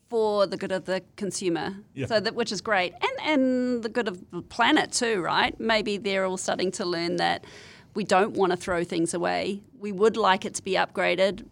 [0.08, 1.74] for the good of the consumer.
[1.94, 2.06] Yeah.
[2.06, 2.94] So that which is great.
[2.94, 5.58] And and the good of the planet too, right?
[5.60, 7.44] Maybe they're all starting to learn that
[7.94, 9.60] we don't want to throw things away.
[9.78, 11.44] We would like it to be upgraded.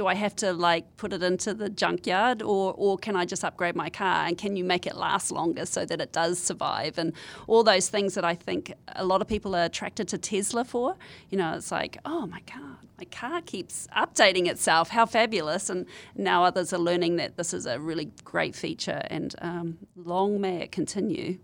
[0.00, 3.44] Do I have to like put it into the junkyard or or can I just
[3.44, 6.94] upgrade my car and can you make it last longer so that it does survive
[6.96, 7.12] and
[7.46, 8.72] all those things that I think
[9.04, 10.96] a lot of people are attracted to Tesla for.
[11.28, 14.88] You know, it's like, oh my god, my car keeps updating itself.
[14.88, 15.68] How fabulous!
[15.68, 15.86] And
[16.16, 20.62] now others are learning that this is a really great feature, and um, long may
[20.62, 21.38] it continue.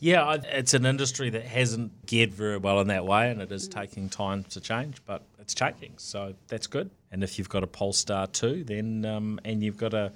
[0.00, 3.68] Yeah, it's an industry that hasn't geared very well in that way, and it is
[3.68, 6.90] taking time to change, but it's changing, so that's good.
[7.10, 10.12] And if you've got a Polestar Two, then um, and you've got a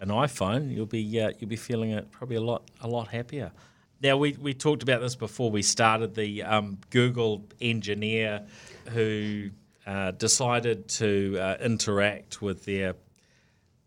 [0.00, 3.52] an iPhone, you'll be uh, you'll be feeling it probably a lot a lot happier.
[4.02, 6.14] Now we, we talked about this before we started.
[6.14, 8.42] The um, Google engineer
[8.90, 9.50] who
[9.86, 12.94] uh, decided to uh, interact with their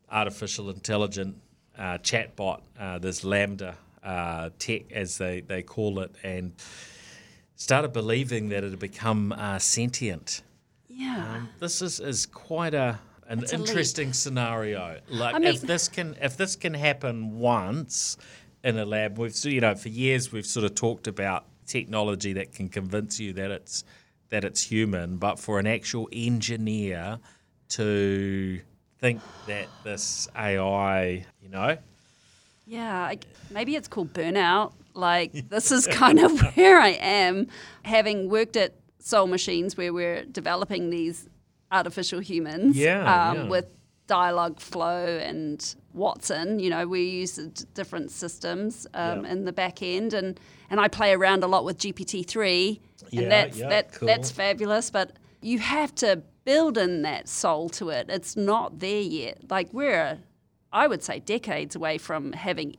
[0.10, 1.36] artificial intelligent
[1.78, 6.54] uh, chatbot, uh, this LaMDA uh, tech, as they, they call it, and
[7.56, 10.44] started believing that it had become sentient.
[10.88, 11.36] Yeah.
[11.36, 15.00] Um, this is, is quite a an it's interesting scenario.
[15.10, 18.18] Like I mean, if this can if this can happen once
[18.64, 22.54] in a lab, we've you know for years we've sort of talked about technology that
[22.54, 23.84] can convince you that it's
[24.30, 27.20] that it's human, but for an actual engineer
[27.70, 28.60] to
[29.00, 31.78] think that this AI, you know.
[32.66, 33.14] Yeah,
[33.52, 34.74] maybe it's called burnout.
[34.94, 37.48] Like, this is kind of where I am,
[37.84, 41.30] having worked at Soul Machines, where we're developing these
[41.72, 43.48] artificial humans yeah, um, yeah.
[43.48, 43.66] with
[44.08, 46.60] dialogue flow and Watson.
[46.60, 47.36] You know, we use
[47.74, 51.78] different systems um, in the back end, and, and I play around a lot with
[51.78, 54.08] GPT three, yeah, and that's yeah, that cool.
[54.08, 54.90] that's fabulous.
[54.90, 58.08] But you have to build in that soul to it.
[58.10, 59.50] It's not there yet.
[59.50, 60.20] Like we're,
[60.76, 62.76] I would say, decades away from having.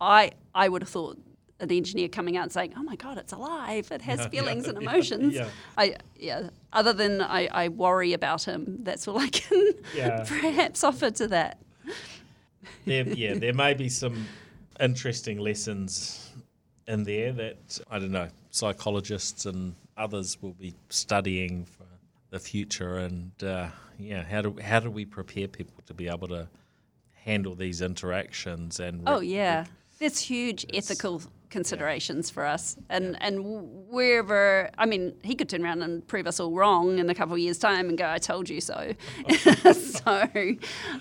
[0.00, 1.18] I I would have thought
[1.60, 3.92] an engineer coming out and saying, "Oh my God, it's alive!
[3.92, 5.34] It has feelings and emotions."
[5.76, 10.24] I yeah, other than I, I worry about him, that's all I can Yeah.
[10.28, 11.58] perhaps offer to that.
[12.86, 14.26] there, yeah, there may be some
[14.80, 16.30] interesting lessons
[16.88, 21.84] in there that I don't know psychologists and others will be studying for
[22.30, 22.96] the future.
[22.96, 23.68] And uh,
[23.98, 26.48] yeah, how do how do we prepare people to be able to
[27.26, 28.80] handle these interactions?
[28.80, 29.66] And Oh re- yeah,
[29.98, 33.44] there's huge ethical considerations for us, and and
[33.88, 37.34] wherever I mean, he could turn around and prove us all wrong in a couple
[37.34, 38.94] of years' time and go, "I told you so."
[39.72, 40.28] so,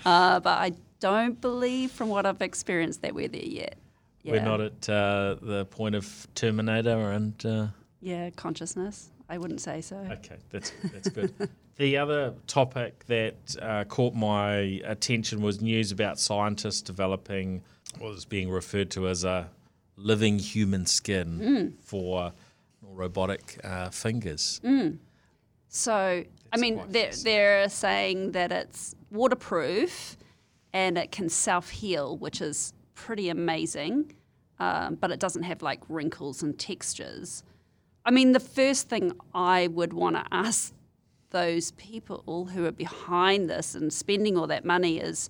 [0.05, 3.75] uh, but I don't believe, from what I've experienced, that we're there yet.
[4.23, 4.31] Yeah.
[4.33, 7.45] We're not at uh, the point of Terminator and.
[7.45, 7.67] Uh,
[8.01, 9.09] Yeah, consciousness.
[9.29, 9.97] I wouldn't say so.
[9.97, 11.31] Okay, that's that's good.
[11.77, 17.61] the other topic that uh, caught my attention was news about scientists developing
[17.99, 19.49] what was being referred to as a
[19.97, 22.33] living human skin for
[22.81, 24.61] robotic uh, fingers.
[25.67, 30.17] So, I mean, they're, they're saying that it's waterproof
[30.71, 34.13] and it can self heal, which is pretty amazing,
[34.59, 37.43] um, but it doesn't have like wrinkles and textures.
[38.05, 40.73] I mean, the first thing I would want to ask
[41.35, 45.29] those people who are behind this and spending all that money is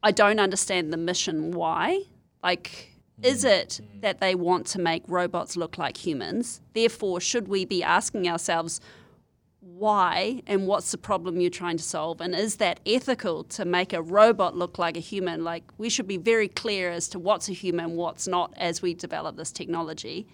[0.00, 2.02] I don't understand the mission why.
[2.44, 3.50] Like, is mm.
[3.50, 6.60] it that they want to make robots look like humans?
[6.74, 8.80] Therefore, should we be asking ourselves,
[9.60, 13.92] why and what's the problem you're trying to solve and is that ethical to make
[13.92, 17.48] a robot look like a human like we should be very clear as to what's
[17.48, 20.26] a human what's not as we develop this technology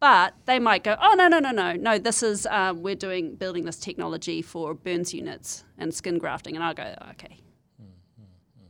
[0.00, 1.72] but they might go oh no no no no.
[1.74, 6.54] No this is um, we're doing building this technology for burns units and skin grafting.
[6.54, 7.38] And i'll go okay.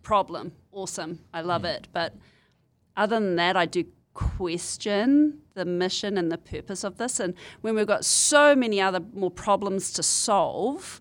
[0.03, 0.53] Problem.
[0.73, 1.21] Awesome.
[1.35, 1.89] I love it.
[1.93, 2.15] But
[2.97, 7.21] other than that, I do question the mission and the purpose of this.
[7.21, 11.01] And when we've got so many other more problems to solve,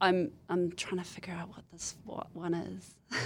[0.00, 2.94] I'm I'm trying to figure out what this what one is.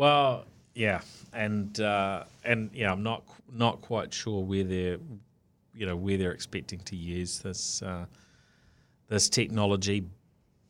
[0.00, 0.46] Well,
[0.80, 1.02] yeah,
[1.34, 4.96] and uh, and yeah, I'm not not quite sure where they're
[5.74, 8.06] you know where they're expecting to use this uh,
[9.08, 10.06] this technology,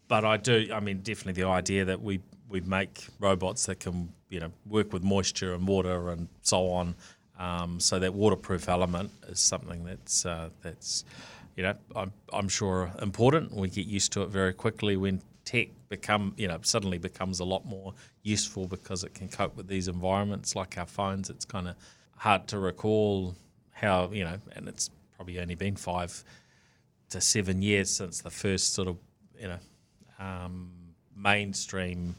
[0.08, 0.68] but I do.
[0.74, 2.18] I mean, definitely the idea that we
[2.48, 6.96] we make robots that can you know work with moisture and water and so on.
[7.38, 11.04] Um, so that waterproof element is something that's uh, that's
[11.54, 13.54] you know I'm I'm sure important.
[13.54, 17.44] We get used to it very quickly when tech become you know suddenly becomes a
[17.44, 21.28] lot more useful because it can cope with these environments like our phones.
[21.30, 21.74] It's kind of
[22.16, 23.34] hard to recall
[23.72, 26.22] how you know, and it's probably only been five
[27.08, 28.96] to seven years since the first sort of
[29.40, 29.58] you know
[30.18, 30.70] um,
[31.16, 32.14] mainstream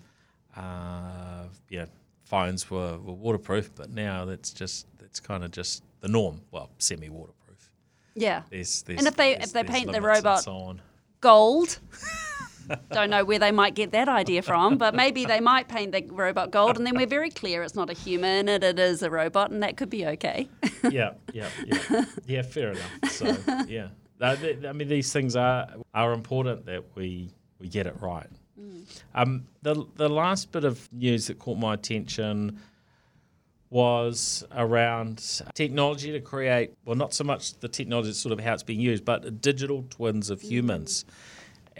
[0.57, 1.87] uh, you know
[2.25, 6.41] phones were, were waterproof, but now that's just it's kind of just the norm.
[6.51, 7.71] Well, semi-waterproof.
[8.15, 8.41] Yeah.
[8.49, 10.75] There's, there's And if they- if they paint the robot- so.
[11.21, 11.77] Gold.
[12.91, 16.03] Don't know where they might get that idea from, but maybe they might paint the
[16.09, 19.09] robot gold, and then we're very clear it's not a human, and it is a
[19.09, 20.47] robot, and that could be okay.
[20.89, 22.41] yeah, yeah, yeah, yeah.
[22.41, 22.91] Fair enough.
[23.09, 23.89] So yeah,
[24.21, 27.29] I mean these things are are important that we
[27.59, 28.27] we get it right.
[29.15, 32.59] Um, the the last bit of news that caught my attention
[33.69, 38.63] was around technology to create well not so much the technology sort of how it's
[38.63, 41.05] being used but digital twins of humans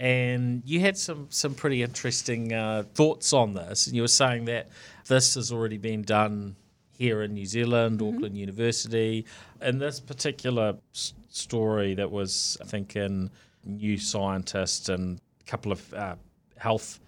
[0.02, 4.46] and you had some some pretty interesting uh, thoughts on this and you were saying
[4.46, 4.68] that
[5.06, 6.56] this has already been done
[6.98, 9.24] here in New Zealand, Auckland University.
[9.60, 13.30] In this particular s- story that was, I think, in
[13.64, 16.16] New Scientist and a couple of uh,
[16.58, 17.00] health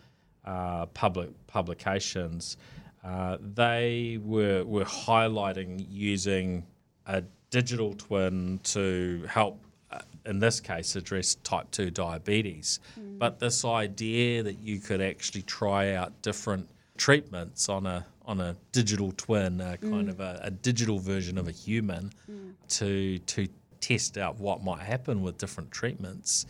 [0.45, 2.57] uh, public publications,
[3.05, 6.65] uh, they were were highlighting using
[7.07, 9.64] a digital twin to help,
[9.95, 12.81] Uh, in this case, address type two diabetes.
[12.99, 13.19] Mm.
[13.19, 18.57] But this idea that you could actually try out different treatments on a on a
[18.73, 20.41] digital twin, a kind of mm.
[20.41, 22.53] a, a digital version of a human, mm.
[22.69, 23.49] to to
[23.81, 26.47] test out what might happen with different treatments.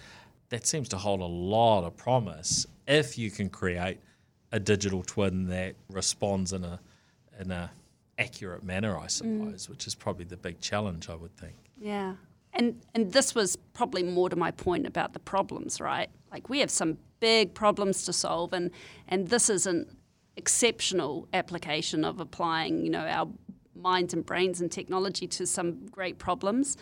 [0.50, 3.98] That seems to hold a lot of promise if you can create
[4.52, 6.78] a digital twin that responds in a
[7.40, 7.70] in a
[8.18, 11.56] accurate manner, I suppose, which is probably the big challenge, I would think.
[11.80, 12.14] Yeah.
[12.54, 16.08] And and this was probably more to my point about the problems, right?
[16.32, 18.70] Like we have some big problems to solve and
[19.08, 19.86] and this is an
[20.36, 23.28] exceptional application of applying, you know, our
[23.76, 26.76] minds and brains and technology to some great problems.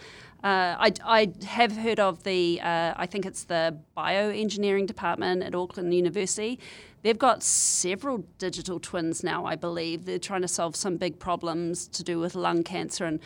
[0.45, 5.55] Uh, I, I have heard of the, uh, I think it's the bioengineering department at
[5.55, 6.59] Auckland University.
[7.03, 10.05] They've got several digital twins now, I believe.
[10.05, 13.21] They're trying to solve some big problems to do with lung cancer, and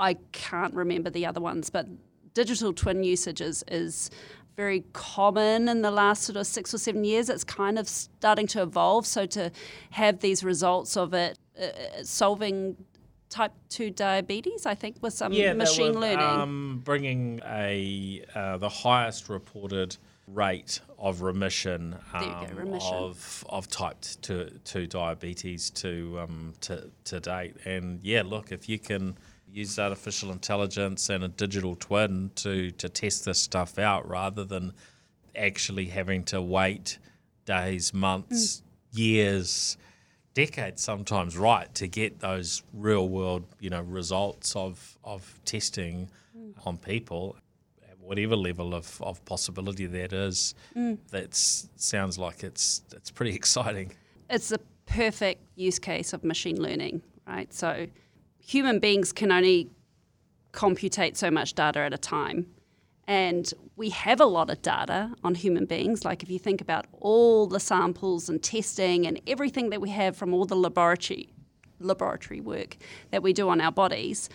[0.00, 1.86] I can't remember the other ones, but
[2.32, 4.10] digital twin usage is, is
[4.56, 7.28] very common in the last sort of six or seven years.
[7.28, 9.06] It's kind of starting to evolve.
[9.06, 9.52] So to
[9.90, 12.76] have these results of it uh, uh solving
[13.28, 16.18] type 2 diabetes, I think, with some yeah, machine were, learning.
[16.18, 22.94] Um, bringing a uh, the highest reported rate of remission, um, go, remission.
[22.94, 27.56] of of type 2, two diabetes to, um, to to date.
[27.64, 29.16] And yeah, look, if you can
[29.52, 34.72] use artificial intelligence and a digital twin to to test this stuff out rather than
[35.36, 36.98] actually having to wait
[37.44, 38.98] days, months, mm.
[38.98, 39.76] years
[40.34, 46.52] decades sometimes right to get those real world you know results of of testing mm.
[46.64, 47.36] on people
[47.88, 50.96] at whatever level of, of possibility that is mm.
[51.10, 53.92] that sounds like it's it's pretty exciting
[54.28, 57.86] it's the perfect use case of machine learning right so
[58.40, 59.70] human beings can only
[60.52, 62.46] computate so much data at a time
[63.10, 66.04] and we have a lot of data on human beings.
[66.04, 70.16] Like if you think about all the samples and testing and everything that we have
[70.16, 71.28] from all the laboratory
[71.80, 72.76] laboratory work
[73.10, 74.28] that we do on our bodies.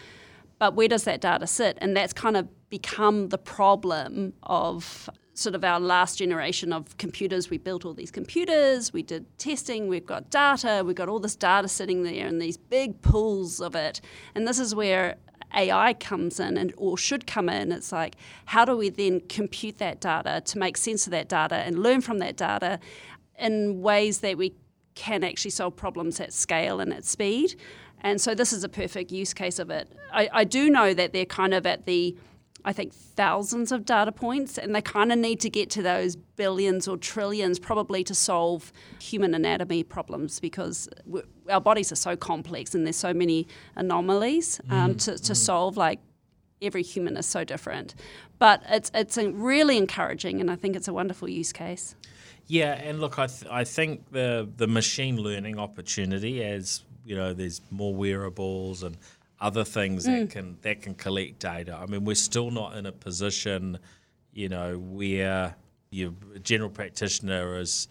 [0.59, 1.77] But where does that data sit?
[1.79, 7.49] And that's kind of become the problem of sort of our last generation of computers.
[7.49, 11.35] We built all these computers, we did testing, we've got data, we've got all this
[11.35, 14.01] data sitting there and these big pools of it.
[14.33, 15.17] And this is where
[15.53, 17.71] AI comes in and or should come in.
[17.73, 21.55] It's like how do we then compute that data to make sense of that data
[21.55, 22.79] and learn from that data
[23.37, 24.55] in ways that we
[24.95, 27.55] can actually solve problems at scale and at speed.
[28.01, 29.91] And so this is a perfect use case of it.
[30.13, 32.15] I, I do know that they're kind of at the
[32.65, 36.15] I think, thousands of data points, and they kind of need to get to those
[36.15, 40.89] billions or trillions probably to solve human anatomy problems because
[41.47, 45.03] our bodies are so complex and there's so many anomalies um, mm.
[45.03, 45.37] to, to mm.
[45.37, 45.77] solve.
[45.77, 45.99] Like
[46.59, 47.93] every human is so different,
[48.39, 51.95] but it's it's really encouraging, and I think it's a wonderful use case.
[52.47, 57.33] Yeah, and look, I th- I think the the machine learning opportunity as you know,
[57.33, 58.97] there's more wearables and
[59.39, 60.19] other things mm.
[60.19, 61.75] that can that can collect data.
[61.75, 63.79] I mean, we're still not in a position,
[64.33, 65.55] you know, where
[65.89, 67.87] your general practitioner is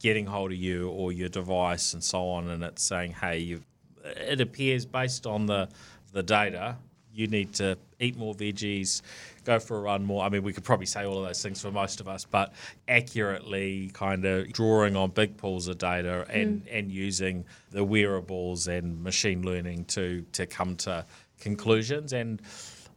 [0.00, 3.62] getting hold of you or your device and so on, and it's saying, "Hey, you."
[4.04, 5.68] It appears based on the
[6.12, 6.76] the data,
[7.12, 9.02] you need to eat more veggies,
[9.44, 10.24] go for a run more.
[10.24, 12.52] I mean, we could probably say all of those things for most of us, but
[12.88, 16.78] accurately kind of drawing on big pools of data and, mm.
[16.78, 21.04] and using the wearables and machine learning to, to come to
[21.40, 22.12] conclusions.
[22.12, 22.40] And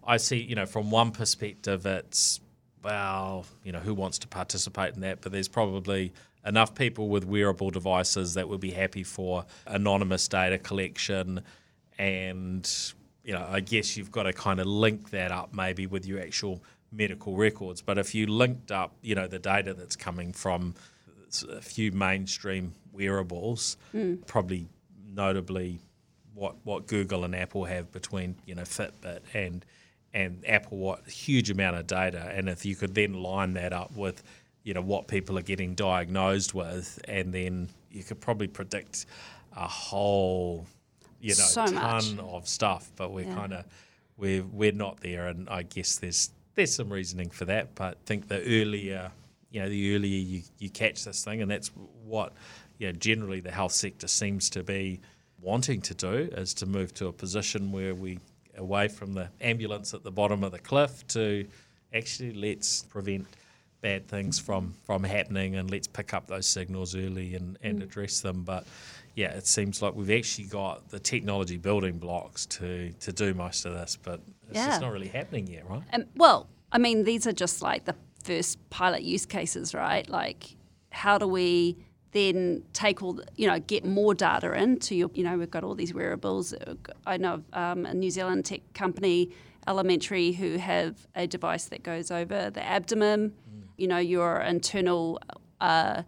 [0.06, 2.40] I see, you know, from one perspective, it's,
[2.84, 5.22] well, you know, who wants to participate in that?
[5.22, 6.14] But there's probably
[6.46, 11.42] enough people with wearable devices that would be happy for anonymous data collection
[12.00, 12.94] and
[13.28, 16.22] you know, I guess you've got to kind of link that up maybe with your
[16.22, 16.64] actual
[16.94, 17.82] medical records.
[17.82, 20.76] But if you linked up, you know, the data that's coming from
[21.50, 24.26] a few mainstream wearables, mm.
[24.26, 24.70] probably
[25.06, 25.82] notably
[26.34, 29.66] what what Google and Apple have between you know Fitbit and
[30.14, 33.94] and Apple what huge amount of data, and if you could then line that up
[33.94, 34.24] with
[34.64, 39.06] you know what people are getting diagnosed with, and then you could probably predict
[39.54, 40.66] a whole
[41.20, 42.20] you know, so ton much.
[42.20, 43.36] of stuff, but we're yeah.
[43.36, 43.66] kind of
[44.18, 47.76] we're we're not there, and I guess there's there's some reasoning for that.
[47.76, 49.12] But I think the earlier,
[49.52, 51.72] you know, the earlier you, you catch this thing, and that's
[52.04, 52.34] what
[52.78, 55.00] you know generally the health sector seems to be
[55.42, 58.20] wanting to do is to move to a position where we
[58.58, 61.46] away from the ambulance at the bottom of the cliff to
[61.94, 63.28] actually let's prevent
[63.82, 67.84] bad things from from happening and let's pick up those signals early and, and mm.
[67.84, 68.66] address them but
[69.18, 73.66] yeah, it seems like we've actually got the technology building blocks to to do most
[73.66, 74.68] of this, but it's yeah.
[74.68, 75.82] just not really happening yet, right?
[75.92, 80.08] Um, well, I mean, these are just like the first pilot use cases, right?
[80.08, 80.56] Like,
[80.92, 81.78] how do we
[82.12, 85.64] then take all the, you know get more data into your you know we've got
[85.64, 86.54] all these wearables.
[87.08, 89.32] I know um, a New Zealand tech company,
[89.68, 93.34] Alimetry, who have a device that goes over the abdomen.
[93.78, 95.20] You know your internal.
[95.60, 96.04] Uh,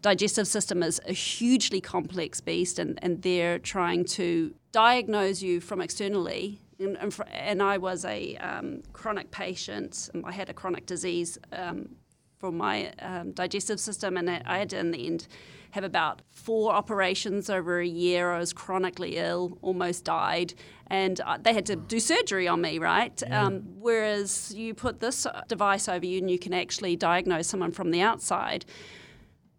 [0.00, 5.80] digestive system is a hugely complex beast, and, and they're trying to diagnose you from
[5.80, 6.60] externally.
[6.78, 10.08] And, and, for, and I was a um, chronic patient.
[10.24, 11.96] I had a chronic disease um,
[12.38, 15.26] for my um, digestive system, and I had to, in the end,
[15.72, 18.32] have about four operations over a year.
[18.32, 20.54] I was chronically ill, almost died,
[20.90, 23.22] and uh, they had to do surgery on me, right?
[23.26, 23.46] Yeah.
[23.46, 27.90] Um, whereas you put this device over you and you can actually diagnose someone from
[27.90, 28.64] the outside.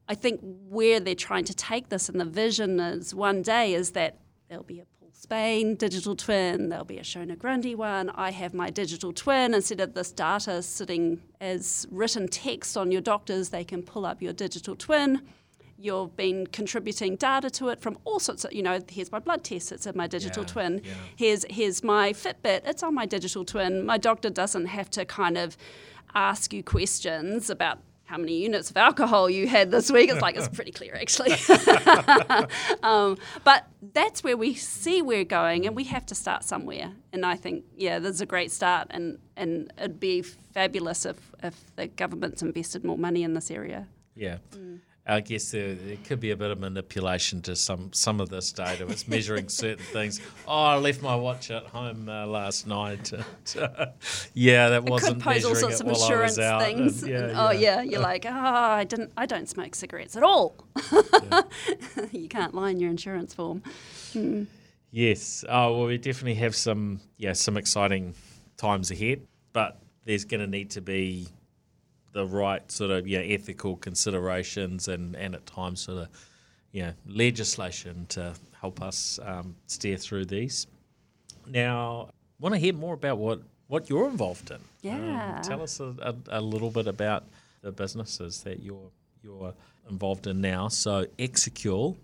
[0.08, 3.92] I think where they're trying to take this and the vision is one day is
[3.92, 4.18] that
[4.48, 8.10] there'll be a Paul Spain digital twin, there'll be a Shona Grundy one.
[8.10, 9.54] I have my digital twin.
[9.54, 14.20] Instead of this data sitting as written text on your doctors, they can pull up
[14.20, 15.22] your digital twin.
[15.82, 19.44] You've been contributing data to it from all sorts of, you know, here's my blood
[19.46, 20.82] test, it's in my digital Yeah, twin.
[20.84, 20.94] yeah.
[21.16, 23.86] Here's here's my Fitbit, it's on my digital twin.
[23.86, 25.56] My doctor doesn't have to kind of
[26.14, 30.10] ask you questions about how many units of alcohol you had this week.
[30.10, 31.32] It's like it's pretty clear actually.
[32.84, 36.92] um, but that's where we see we're going, and we have to start somewhere.
[37.14, 41.18] And I think, yeah, this is a great start, and, and it'd be fabulous if,
[41.44, 43.88] if the government's invested more money in this area.
[44.16, 44.38] Yeah.
[44.52, 44.80] Mm.
[45.10, 48.52] I guess there, there could be a bit of manipulation to some some of this
[48.52, 48.86] data.
[48.88, 50.22] It's measuring certain things.
[50.48, 53.12] Oh, I left my watch at home uh, last night.
[53.12, 53.26] And,
[54.34, 57.04] yeah, that It wasn't could pose all sorts of insurance things.
[57.04, 60.56] And, and- oh yeah, you're like, oh, I didn't, I don't smoke cigarettes at all.
[62.12, 63.64] you can't lie in your insurance form.
[64.92, 65.44] Yes.
[65.50, 68.14] Oh well, we definitely have some yeah some exciting
[68.58, 69.22] times ahead,
[69.54, 71.28] but there's going to need to be
[72.12, 76.10] the right sort of yeah ethical considerations and and at times sort of
[76.72, 80.68] yeah legislation to help us um, steer through these.
[81.48, 84.60] Now, want to hear more about what what you're involved in?
[84.82, 85.36] Yeah.
[85.38, 87.26] Um, tell us a, a, a little bit about
[87.62, 88.92] the businesses that you're
[89.24, 89.54] you're
[89.90, 90.68] involved in now.
[90.68, 91.98] So Exsurgo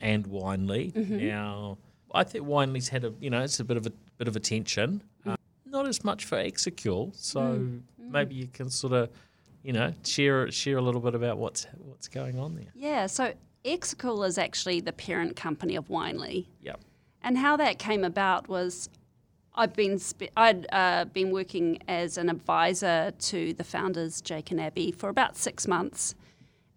[0.00, 0.94] and Winely.
[0.94, 1.78] Now,
[2.14, 5.02] I think Winely's had a you know it's a bit of a bit of attention.
[5.26, 5.36] Uh,
[5.66, 7.14] not as much for Exsurgo.
[7.16, 9.10] So maybe you can sort of
[9.62, 12.72] you know share share a little bit about what's what's going on there.
[12.74, 13.32] Yeah, so
[13.64, 16.46] Exsurgo is actually the parent company of Winely.
[16.62, 16.80] Yep.
[17.22, 18.88] And how that came about was
[19.54, 24.60] I've been spe- I'd uh, been working as an advisor to the founders Jake and
[24.60, 26.14] Abby for about six months,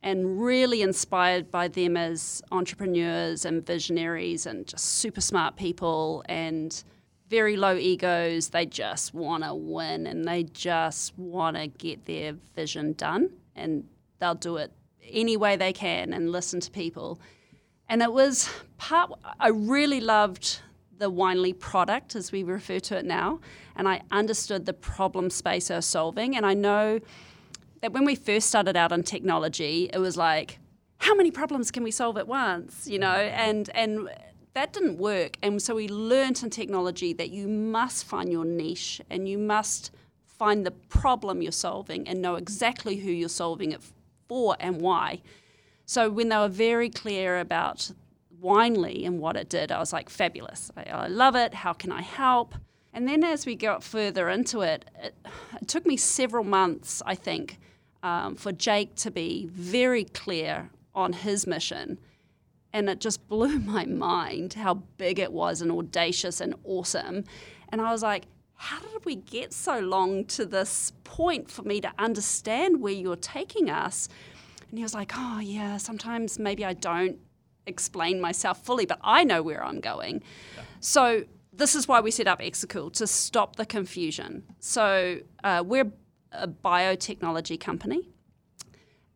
[0.04, 6.84] and really inspired by them as entrepreneurs and visionaries and just super smart people and
[7.30, 8.49] very low egos.
[8.49, 13.88] They just want to win and they just want to get their vision done, and
[14.19, 14.71] they'll do it
[15.07, 17.19] any way they can and listen to people.
[17.88, 20.59] And it was part, I really loved
[20.97, 23.39] the Winely product, as we refer to it now,
[23.76, 26.36] and I understood the problem space they were solving.
[26.36, 26.99] And I know
[27.82, 30.57] that when we first started out on technology, it was like,
[30.99, 32.88] how many problems can we solve at once?
[32.88, 34.09] You know, and, and
[34.56, 35.38] that didn't work.
[35.43, 39.91] And so we learnt in technology that you must find your niche and you must
[40.26, 43.82] find the problem you're solving and know exactly who you're solving it
[44.28, 45.22] for and why.
[45.86, 47.91] So when they were very clear about
[48.41, 50.72] Winely and what it did, I was like, fabulous.
[50.76, 51.53] I, I love it.
[51.53, 52.56] How can I help?
[52.93, 55.16] And then as we got further into it, it,
[55.62, 57.60] it took me several months, I think,
[58.03, 61.97] um, for Jake to be very clear on his mission.
[62.76, 67.23] And it just blew my mind how big it was and audacious and awesome.
[67.69, 68.26] And I was like,
[68.57, 73.15] how did we get so long to this point for me to understand where you're
[73.15, 74.07] taking us?
[74.69, 77.17] And he was like, oh, yeah, sometimes maybe I don't
[77.65, 80.23] explain myself fully, but I know where I'm going.
[80.80, 84.43] So this is why we set up Exsurgo to stop the confusion.
[84.59, 85.91] So uh, we're
[86.32, 88.09] a biotechnology company,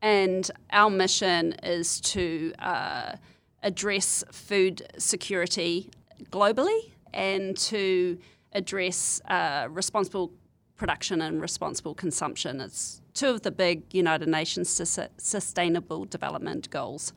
[0.02, 3.16] and our mission is to uh,
[3.64, 5.90] address food security
[6.32, 8.18] globally and to
[8.54, 10.32] address uh, responsible
[10.78, 12.62] production and responsible consumption.
[12.62, 17.12] It's two of the big United Nations sus- Sustainable Development Goals.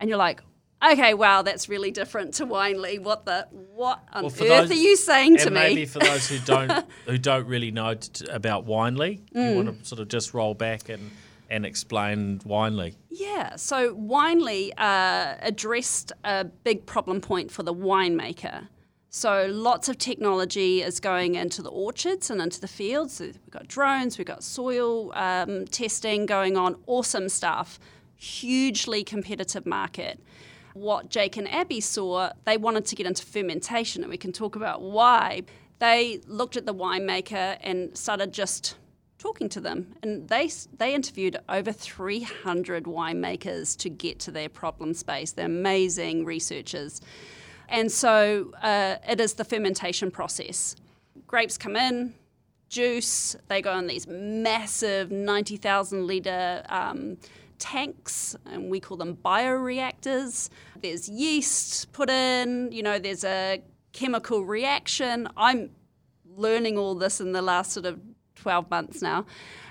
[0.00, 0.40] And you're like,
[0.84, 2.98] okay, wow, that's really different to Winely.
[2.98, 5.60] What the what on Well, earth those- are you saying to and me?
[5.60, 6.72] maybe for those who don't
[7.06, 9.50] who don't really know t- about Winely, Mm.
[9.50, 11.10] you want to sort of just roll back and
[11.52, 12.96] and explain Winely.
[13.10, 18.68] Yeah, so Winely uh, addressed a big problem point for the winemaker.
[19.10, 23.20] So lots of technology is going into the orchards and into the fields.
[23.20, 27.78] We've got drones, we've got soil um, testing going on, awesome stuff.
[28.16, 30.18] Hugely competitive market.
[30.72, 34.56] What Jake and Abby saw, they wanted to get into fermentation, and we can talk
[34.56, 35.42] about why.
[35.80, 38.76] They looked at the winemaker and started just
[39.22, 44.94] talking to them, and they they interviewed over 300 winemakers to get to their problem
[44.94, 45.32] space.
[45.32, 47.00] They're amazing researchers,
[47.68, 50.74] and so uh, it is the fermentation process.
[51.28, 52.14] Grapes come in,
[52.68, 53.36] juice.
[53.46, 57.16] They go in these massive 90,000 liter um,
[57.60, 60.50] tanks, and we call them bioreactors.
[60.82, 62.72] There's yeast put in.
[62.72, 63.62] You know, there's a
[63.92, 65.28] chemical reaction.
[65.36, 65.70] I'm
[66.34, 68.00] learning all this in the last sort of
[68.42, 69.24] 12 months now.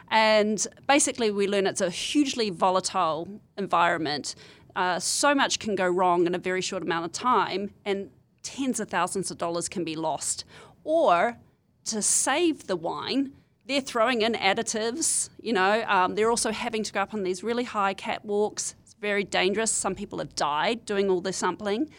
[0.09, 4.36] And basically, we learn it's a hugely volatile environment.
[4.76, 7.74] Uh, so much can go wrong in a very short amount of time.
[7.86, 8.09] And
[8.43, 10.45] tens of thousands of dollars can be lost.
[10.84, 11.38] Or
[11.86, 13.34] to save the wine,
[13.65, 15.30] they're throwing in additives.
[15.41, 18.76] You know, um, they're also having to go up on these really high catwalks.
[18.84, 19.72] It's very dangerous.
[19.72, 21.89] Some people have died doing all the sampling.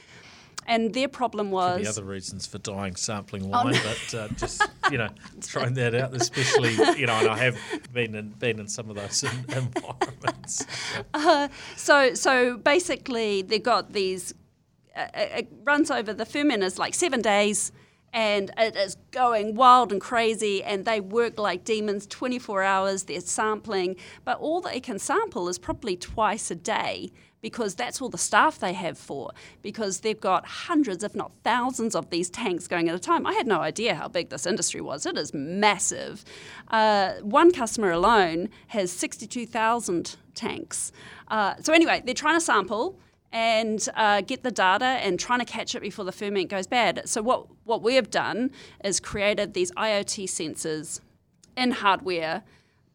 [0.66, 3.82] And their problem was the other reasons for dying sampling wine, oh, no.
[3.82, 5.08] but uh, just you know
[5.40, 7.58] throwing that out, especially you know, and I have
[7.92, 10.66] been in been in some of those environments.
[10.94, 14.34] So, uh, so, so basically, they've got these.
[14.94, 17.72] Uh, it runs over the ferment is like seven days
[18.12, 23.20] and it is going wild and crazy and they work like demons 24 hours they're
[23.20, 27.10] sampling but all they can sample is probably twice a day
[27.42, 31.94] because that's all the staff they have for because they've got hundreds if not thousands
[31.94, 34.80] of these tanks going at a time i had no idea how big this industry
[34.80, 36.24] was it is massive
[36.70, 40.92] uh, one customer alone has 62000 tanks
[41.28, 42.98] uh, so anyway they're trying to sample
[43.32, 47.08] and uh, get the data and trying to catch it before the ferment goes bad.
[47.08, 48.50] So what what we have done
[48.84, 51.00] is created these IoT sensors
[51.56, 52.42] in hardware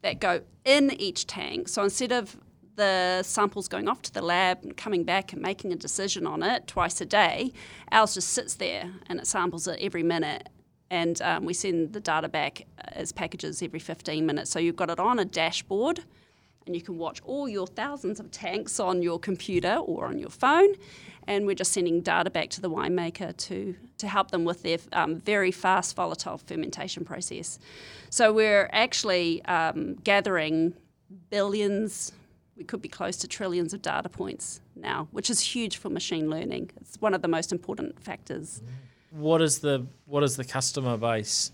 [0.02, 1.68] that go in each tank.
[1.68, 2.36] So instead of
[2.78, 6.42] the samples going off to the lab and coming back and making a decision on
[6.42, 7.52] it twice a day,
[7.92, 10.48] ours just sits there and it samples it every minute.
[10.90, 14.50] And um, we send the data back as packages every 15 minutes.
[14.50, 16.04] So you've got it on a dashboard
[16.64, 20.30] and you can watch all your thousands of tanks on your computer or on your
[20.30, 20.74] phone.
[21.26, 24.78] And we're just sending data back to the winemaker to, to help them with their
[24.92, 27.58] um, very fast volatile fermentation process.
[28.08, 30.74] So we're actually um, gathering
[31.30, 32.12] billions,
[32.58, 36.28] we could be close to trillions of data points now, which is huge for machine
[36.28, 36.70] learning.
[36.80, 38.60] It's one of the most important factors.
[39.10, 41.52] What is the what is the customer base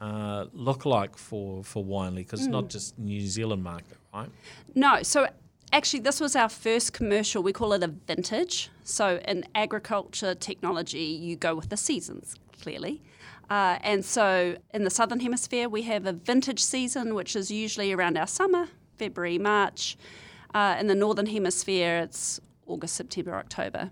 [0.00, 2.16] uh, look like for for Winely?
[2.16, 2.52] Because it's mm.
[2.52, 4.30] not just New Zealand market, right?
[4.74, 5.02] No.
[5.02, 5.28] So
[5.72, 7.42] actually, this was our first commercial.
[7.42, 8.70] We call it a vintage.
[8.82, 13.02] So in agriculture technology, you go with the seasons clearly.
[13.48, 17.92] Uh, and so in the southern hemisphere, we have a vintage season, which is usually
[17.92, 18.66] around our summer,
[18.98, 19.96] February, March.
[20.54, 23.90] Uh, in the northern hemisphere, it's August, September, October.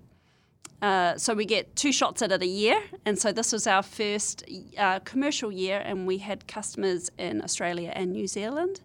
[0.83, 3.83] Uh, so we get two shots at it a year, and so this was our
[3.83, 4.45] first
[4.77, 8.81] uh, commercial year, and we had customers in Australia and New Zealand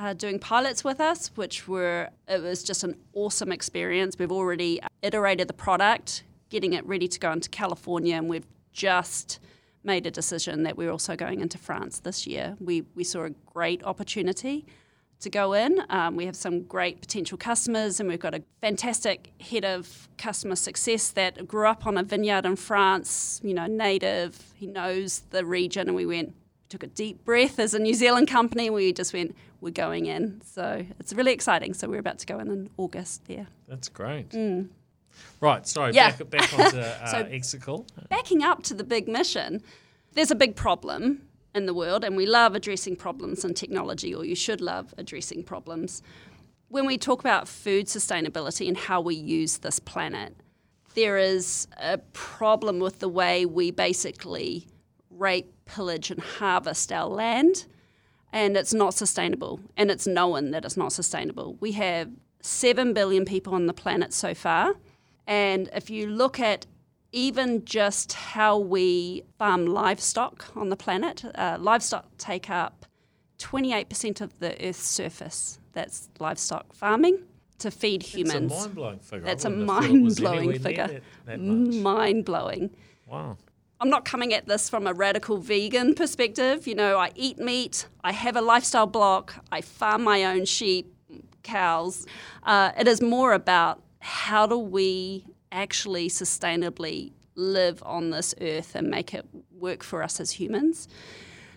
[0.00, 4.16] uh, doing pilots with us, which were it was just an awesome experience.
[4.18, 9.40] We've already iterated the product, getting it ready to go into California, and we've just
[9.84, 12.56] made a decision that we're also going into France this year.
[12.60, 14.66] We we saw a great opportunity
[15.20, 15.82] to go in.
[15.90, 20.56] Um, we have some great potential customers, and we've got a fantastic head of customer
[20.56, 24.52] success that grew up on a vineyard in France, you know, native.
[24.54, 26.34] He knows the region, and we went,
[26.68, 30.40] took a deep breath as a New Zealand company, we just went, we're going in.
[30.44, 31.74] So it's really exciting.
[31.74, 33.46] So we're about to go in in August there.
[33.68, 34.30] That's great.
[34.30, 34.68] Mm.
[35.40, 36.16] Right, sorry, yeah.
[36.16, 37.86] back, back onto uh, so Exsurgo.
[38.08, 39.62] Backing up to the big mission,
[40.14, 41.22] there's a big problem
[41.54, 45.42] in the world, and we love addressing problems in technology, or you should love addressing
[45.42, 46.02] problems.
[46.68, 50.36] When we talk about food sustainability and how we use this planet,
[50.94, 54.66] there is a problem with the way we basically
[55.10, 57.66] rape, pillage, and harvest our land,
[58.32, 61.56] and it's not sustainable, and it's known that it's not sustainable.
[61.60, 62.10] We have
[62.42, 64.74] 7 billion people on the planet so far,
[65.26, 66.66] and if you look at
[67.12, 71.24] even just how we farm livestock on the planet.
[71.34, 72.86] Uh, livestock take up
[73.38, 75.58] 28% of the Earth's surface.
[75.72, 77.18] That's livestock farming
[77.58, 78.52] to feed humans.
[78.52, 79.26] That's a mind blowing figure.
[79.26, 81.00] That's a mind blowing figure.
[81.36, 82.70] Mind blowing.
[83.06, 83.36] Wow.
[83.80, 86.66] I'm not coming at this from a radical vegan perspective.
[86.66, 90.94] You know, I eat meat, I have a lifestyle block, I farm my own sheep,
[91.42, 92.06] cows.
[92.42, 98.88] Uh, it is more about how do we actually sustainably live on this earth and
[98.88, 100.88] make it work for us as humans.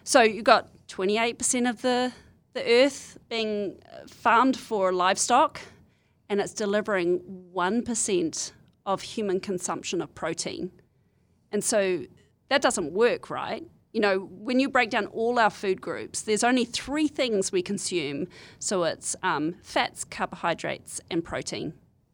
[0.04, 2.12] So you've got 28% of the,
[2.54, 5.62] the earth being farmed for livestock,
[6.30, 7.22] and it's delivering
[7.54, 8.52] 1%
[8.86, 10.72] of human consumption of protein.
[11.52, 12.06] And so
[12.50, 13.66] that doesn't work, right?
[13.94, 17.62] You know, when you break down all our food groups, there's only three things we
[17.62, 18.28] consume.
[18.60, 21.74] So it's um, fats, carbohydrates, and protein.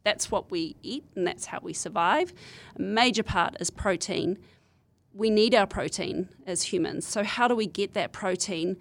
[0.10, 2.34] That's what we eat and that's how we survive.
[2.76, 4.39] A major part is protein.
[5.14, 7.05] We need our protein as humans.
[7.05, 8.78] So, how do we get that protein?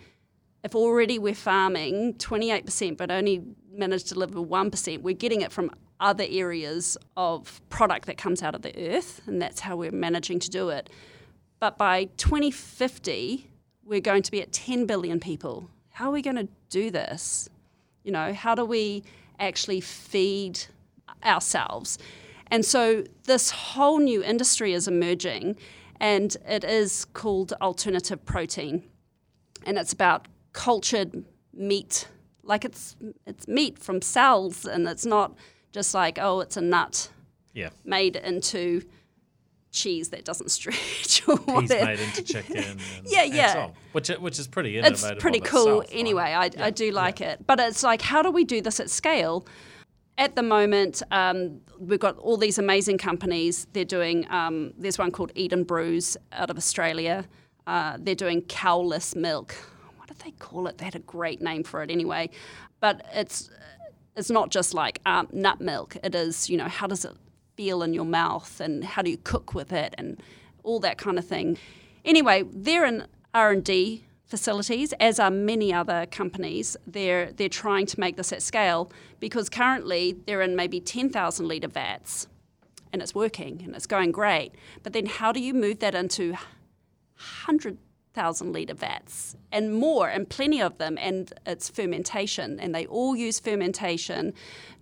[0.64, 5.70] If already we're farming 28% but only manage to deliver 1%, we're getting it from
[6.00, 10.38] other areas of product that comes out of the earth, and that's how we're managing
[10.38, 10.88] to do it.
[11.60, 13.50] But by 2050,
[13.84, 15.68] we're going to be at 10 billion people.
[15.90, 17.50] How are we going to do this?
[18.02, 19.04] You know, how do we
[19.38, 20.60] actually feed
[21.24, 21.98] ourselves.
[22.50, 25.56] And so this whole new industry is emerging,
[26.00, 28.84] and it is called alternative protein.
[29.66, 32.08] And it's about cultured meat,
[32.42, 32.96] like it's
[33.26, 35.36] it's meat from cells, and it's not
[35.72, 37.10] just like oh, it's a nut
[37.52, 37.70] Yeah.
[37.84, 38.82] made into
[39.70, 42.56] cheese that doesn't stretch or Peas made into chicken.
[42.56, 43.52] And, Yeah, yeah.
[43.52, 45.12] so which which is pretty innovative.
[45.16, 46.32] it's pretty cool itself, anyway.
[46.34, 47.46] I, I do like it.
[47.46, 49.44] But it's like, how do we do this at scale?
[50.18, 53.68] At the moment, um, we've got all these amazing companies.
[53.72, 57.24] They're doing, um, there's one called Eden Brews out of Australia.
[57.68, 59.54] Uh, they're doing cowless milk.
[59.96, 60.78] What did they call it?
[60.78, 62.30] They had a great name for it anyway.
[62.80, 63.48] But it's,
[64.16, 65.96] it's not just like um, nut milk.
[66.02, 67.12] It is, you know, how does it
[67.56, 70.20] feel in your mouth and how do you cook with it and
[70.64, 71.58] all that kind of thing.
[72.04, 76.76] Anyway, they're in R and D facilities, as are many other companies.
[76.86, 81.48] They're they're trying to make this at scale because currently they're in maybe ten thousand
[81.48, 82.28] liter vats,
[82.92, 84.52] and it's working and it's going great.
[84.82, 86.36] But then how do you move that into
[87.14, 87.78] hundred
[88.14, 93.14] thousand liter vats and more and plenty of them and it's fermentation and they all
[93.14, 94.32] use fermentation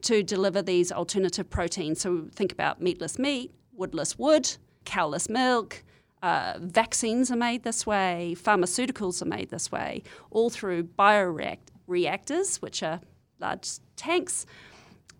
[0.00, 5.82] to deliver these alternative proteins so think about meatless meat woodless wood cowless milk
[6.22, 12.82] uh, vaccines are made this way pharmaceuticals are made this way all through bioreactors which
[12.82, 13.00] are
[13.38, 14.46] large tanks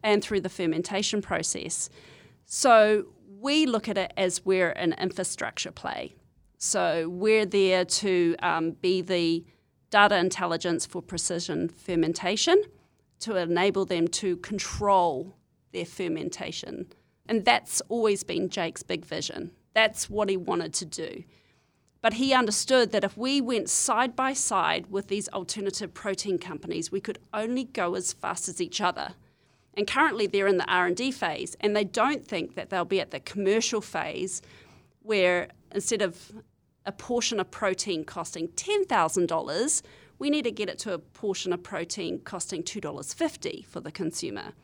[0.02, 1.90] and through the fermentation process
[2.46, 3.06] so
[3.40, 6.14] we look at it as we're an infrastructure play.
[6.58, 9.44] So we're there to um, be the
[9.90, 12.62] data intelligence for precision fermentation
[13.20, 15.36] to enable them to control
[15.72, 16.86] their fermentation.
[17.28, 19.50] And that's always been Jake's big vision.
[19.76, 21.24] That's what he wanted to do.
[22.00, 26.90] But he understood that if we went side by side with these alternative protein companies,
[26.90, 29.10] we could only go as fast as each other.
[29.74, 33.10] And currently they're in the r&d phase and they don't think that they'll be at
[33.10, 34.40] the commercial phase
[35.02, 36.32] where instead of
[36.86, 39.82] a portion of protein costing $10000
[40.18, 44.54] we need to get it to a portion of protein costing $2.50 for the consumer.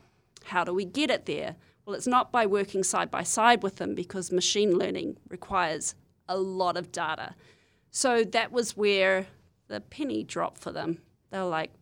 [0.45, 3.77] How do we get it there well it's not by working side by side with
[3.77, 5.95] them because machine learning requires
[6.29, 7.35] a lot of data
[7.91, 9.27] so that was where
[9.69, 10.99] the penny dropped for them
[11.31, 11.73] they were like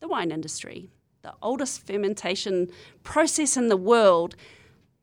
[0.00, 0.88] the wine industry
[1.22, 2.68] the oldest fermentation
[3.02, 4.36] process in the world,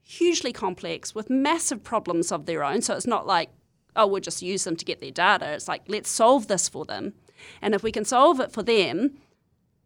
[0.02, 2.82] hugely complex with massive problems of their own.
[2.82, 3.50] So it's not like,
[3.96, 5.52] oh, we'll just use them to get their data.
[5.54, 7.14] It's like, let's solve this for them.
[7.62, 9.18] And if we can solve it for them,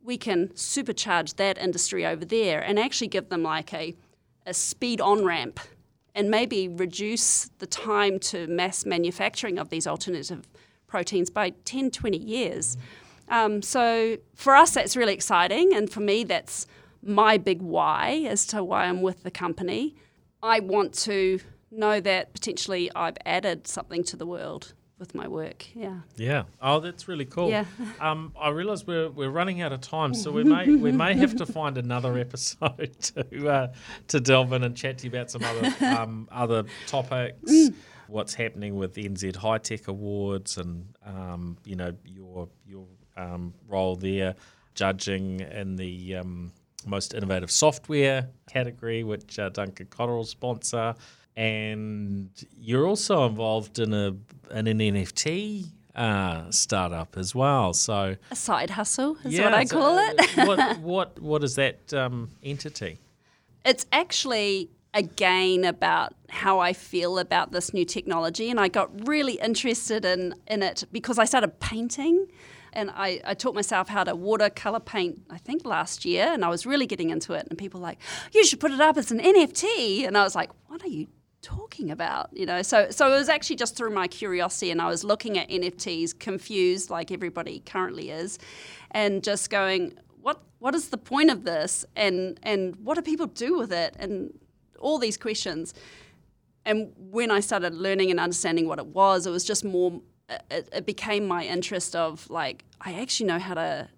[0.01, 3.95] we can supercharge that industry over there and actually give them like a,
[4.49, 5.59] a speed on ramp
[6.15, 10.47] and maybe reduce the time to mass manufacturing of these alternative
[10.87, 12.77] proteins by 10, 20 years.
[13.29, 15.73] Um, so for us, that's really exciting.
[15.73, 16.65] And for me, that's
[17.03, 19.95] my big why as to why I'm with the company.
[20.41, 21.39] I want to
[21.71, 25.65] know that potentially I've added something to the world with my work.
[25.73, 25.99] Yeah.
[26.17, 26.43] Yeah.
[26.61, 27.49] Oh, that's really cool.
[27.49, 27.65] Yeah.
[27.99, 31.35] Um, I realise we're we're running out of time, so we may we may have
[31.37, 33.73] to find another episode to uh,
[34.07, 37.71] to delve in and chat to you about some other um, other topics.
[38.07, 42.85] What's happening with the NZ High Tech Awards, and um, you know your your
[43.17, 44.35] um, role there,
[44.75, 46.51] judging in the um,
[46.85, 50.95] most innovative software category, which uh, Duncan Cotterill sponsor,
[51.39, 52.29] and
[52.59, 54.13] you're also involved in a
[54.51, 57.73] in an NFT uh, startup as well.
[57.73, 60.47] So A side hustle is what I call uh, it.
[60.47, 62.99] what what what is that um, entity?
[63.65, 69.35] it's actually again about how I feel about this new technology, and I got really
[69.35, 72.27] interested in in it because I started painting.
[72.71, 76.49] And I, I taught myself how to watercolor paint, I think last year, and I
[76.49, 77.47] was really getting into it.
[77.49, 77.97] And people were like,
[78.31, 80.05] you should put it up as an NFT.
[80.05, 81.07] And I was like, what are you
[81.41, 82.29] talking about?
[82.33, 85.37] You know, so so it was actually just through my curiosity, and I was looking
[85.37, 88.39] at NFTs, confused like everybody currently is,
[88.91, 93.27] and just going, what what is the point of this, and and what do people
[93.27, 94.37] do with it, and
[94.79, 95.73] all these questions.
[96.65, 100.01] And when I started learning and understanding what it was, it was just more.
[100.51, 103.89] It, it became my interest of like I actually know how to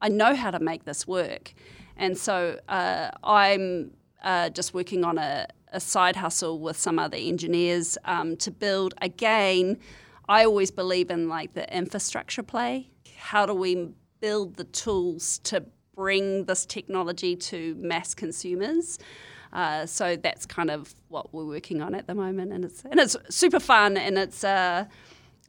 [0.00, 1.54] I know how to make this work.
[1.96, 3.92] And so uh, I'm
[4.22, 5.46] uh, just working on a,
[5.76, 9.78] a, side hustle with some other engineers um, to build, again,
[10.28, 12.90] I always believe in like the infrastructure play.
[13.16, 15.64] How do we build the tools to
[15.94, 18.98] bring this technology to mass consumers?
[19.52, 22.98] Uh, so that's kind of what we're working on at the moment, and it's and
[23.00, 24.84] it's super fun, and it's uh,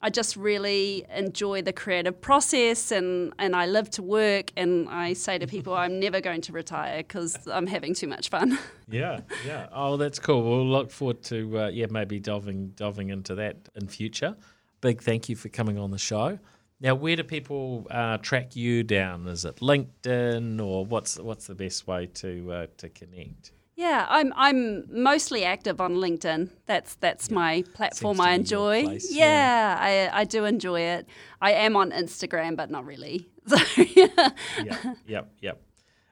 [0.01, 4.51] I just really enjoy the creative process and, and I live to work.
[4.55, 8.29] And I say to people, I'm never going to retire because I'm having too much
[8.29, 8.57] fun.
[8.89, 9.67] Yeah, yeah.
[9.73, 10.43] Oh, that's cool.
[10.43, 14.37] We'll look forward to uh, yeah maybe delving delving into that in future.
[14.79, 16.39] Big thank you for coming on the show.
[16.79, 19.27] Now, where do people uh, track you down?
[19.27, 23.51] Is it LinkedIn or what's what's the best way to uh, to connect?
[23.77, 26.49] Yeah, I'm I'm mostly active on LinkedIn.
[26.65, 27.35] That's that's yeah.
[27.35, 28.85] my platform I enjoy.
[28.85, 31.05] Place, yeah, yeah, I I do enjoy it.
[31.39, 33.29] I am on Instagram, but not really.
[33.47, 34.07] So yeah.
[34.61, 35.61] yep, yep, yep.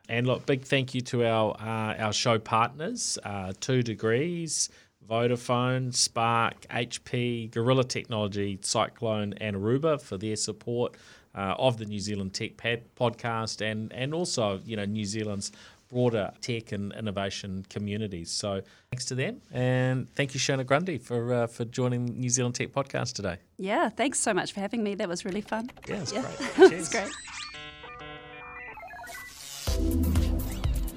[0.07, 4.69] And look, big thank you to our uh, our show partners, uh, Two Degrees,
[5.09, 10.95] Vodafone, Spark, HP, Gorilla Technology, Cyclone, and Aruba for their support
[11.35, 15.51] uh, of the New Zealand Tech Pad podcast, and and also you know New Zealand's
[15.95, 18.29] broader tech and innovation communities.
[18.29, 22.55] So thanks to them, and thank you, Shona Grundy, for uh, for joining New Zealand
[22.55, 23.37] Tech Podcast today.
[23.57, 24.95] Yeah, thanks so much for having me.
[24.95, 25.69] That was really fun.
[25.87, 26.25] Yeah, it's yeah.
[26.57, 26.73] great.
[26.73, 27.11] it's great.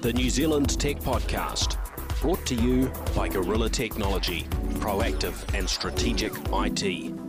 [0.01, 1.77] The New Zealand Tech Podcast,
[2.19, 4.43] brought to you by Gorilla Technology,
[4.79, 7.28] proactive and strategic IT.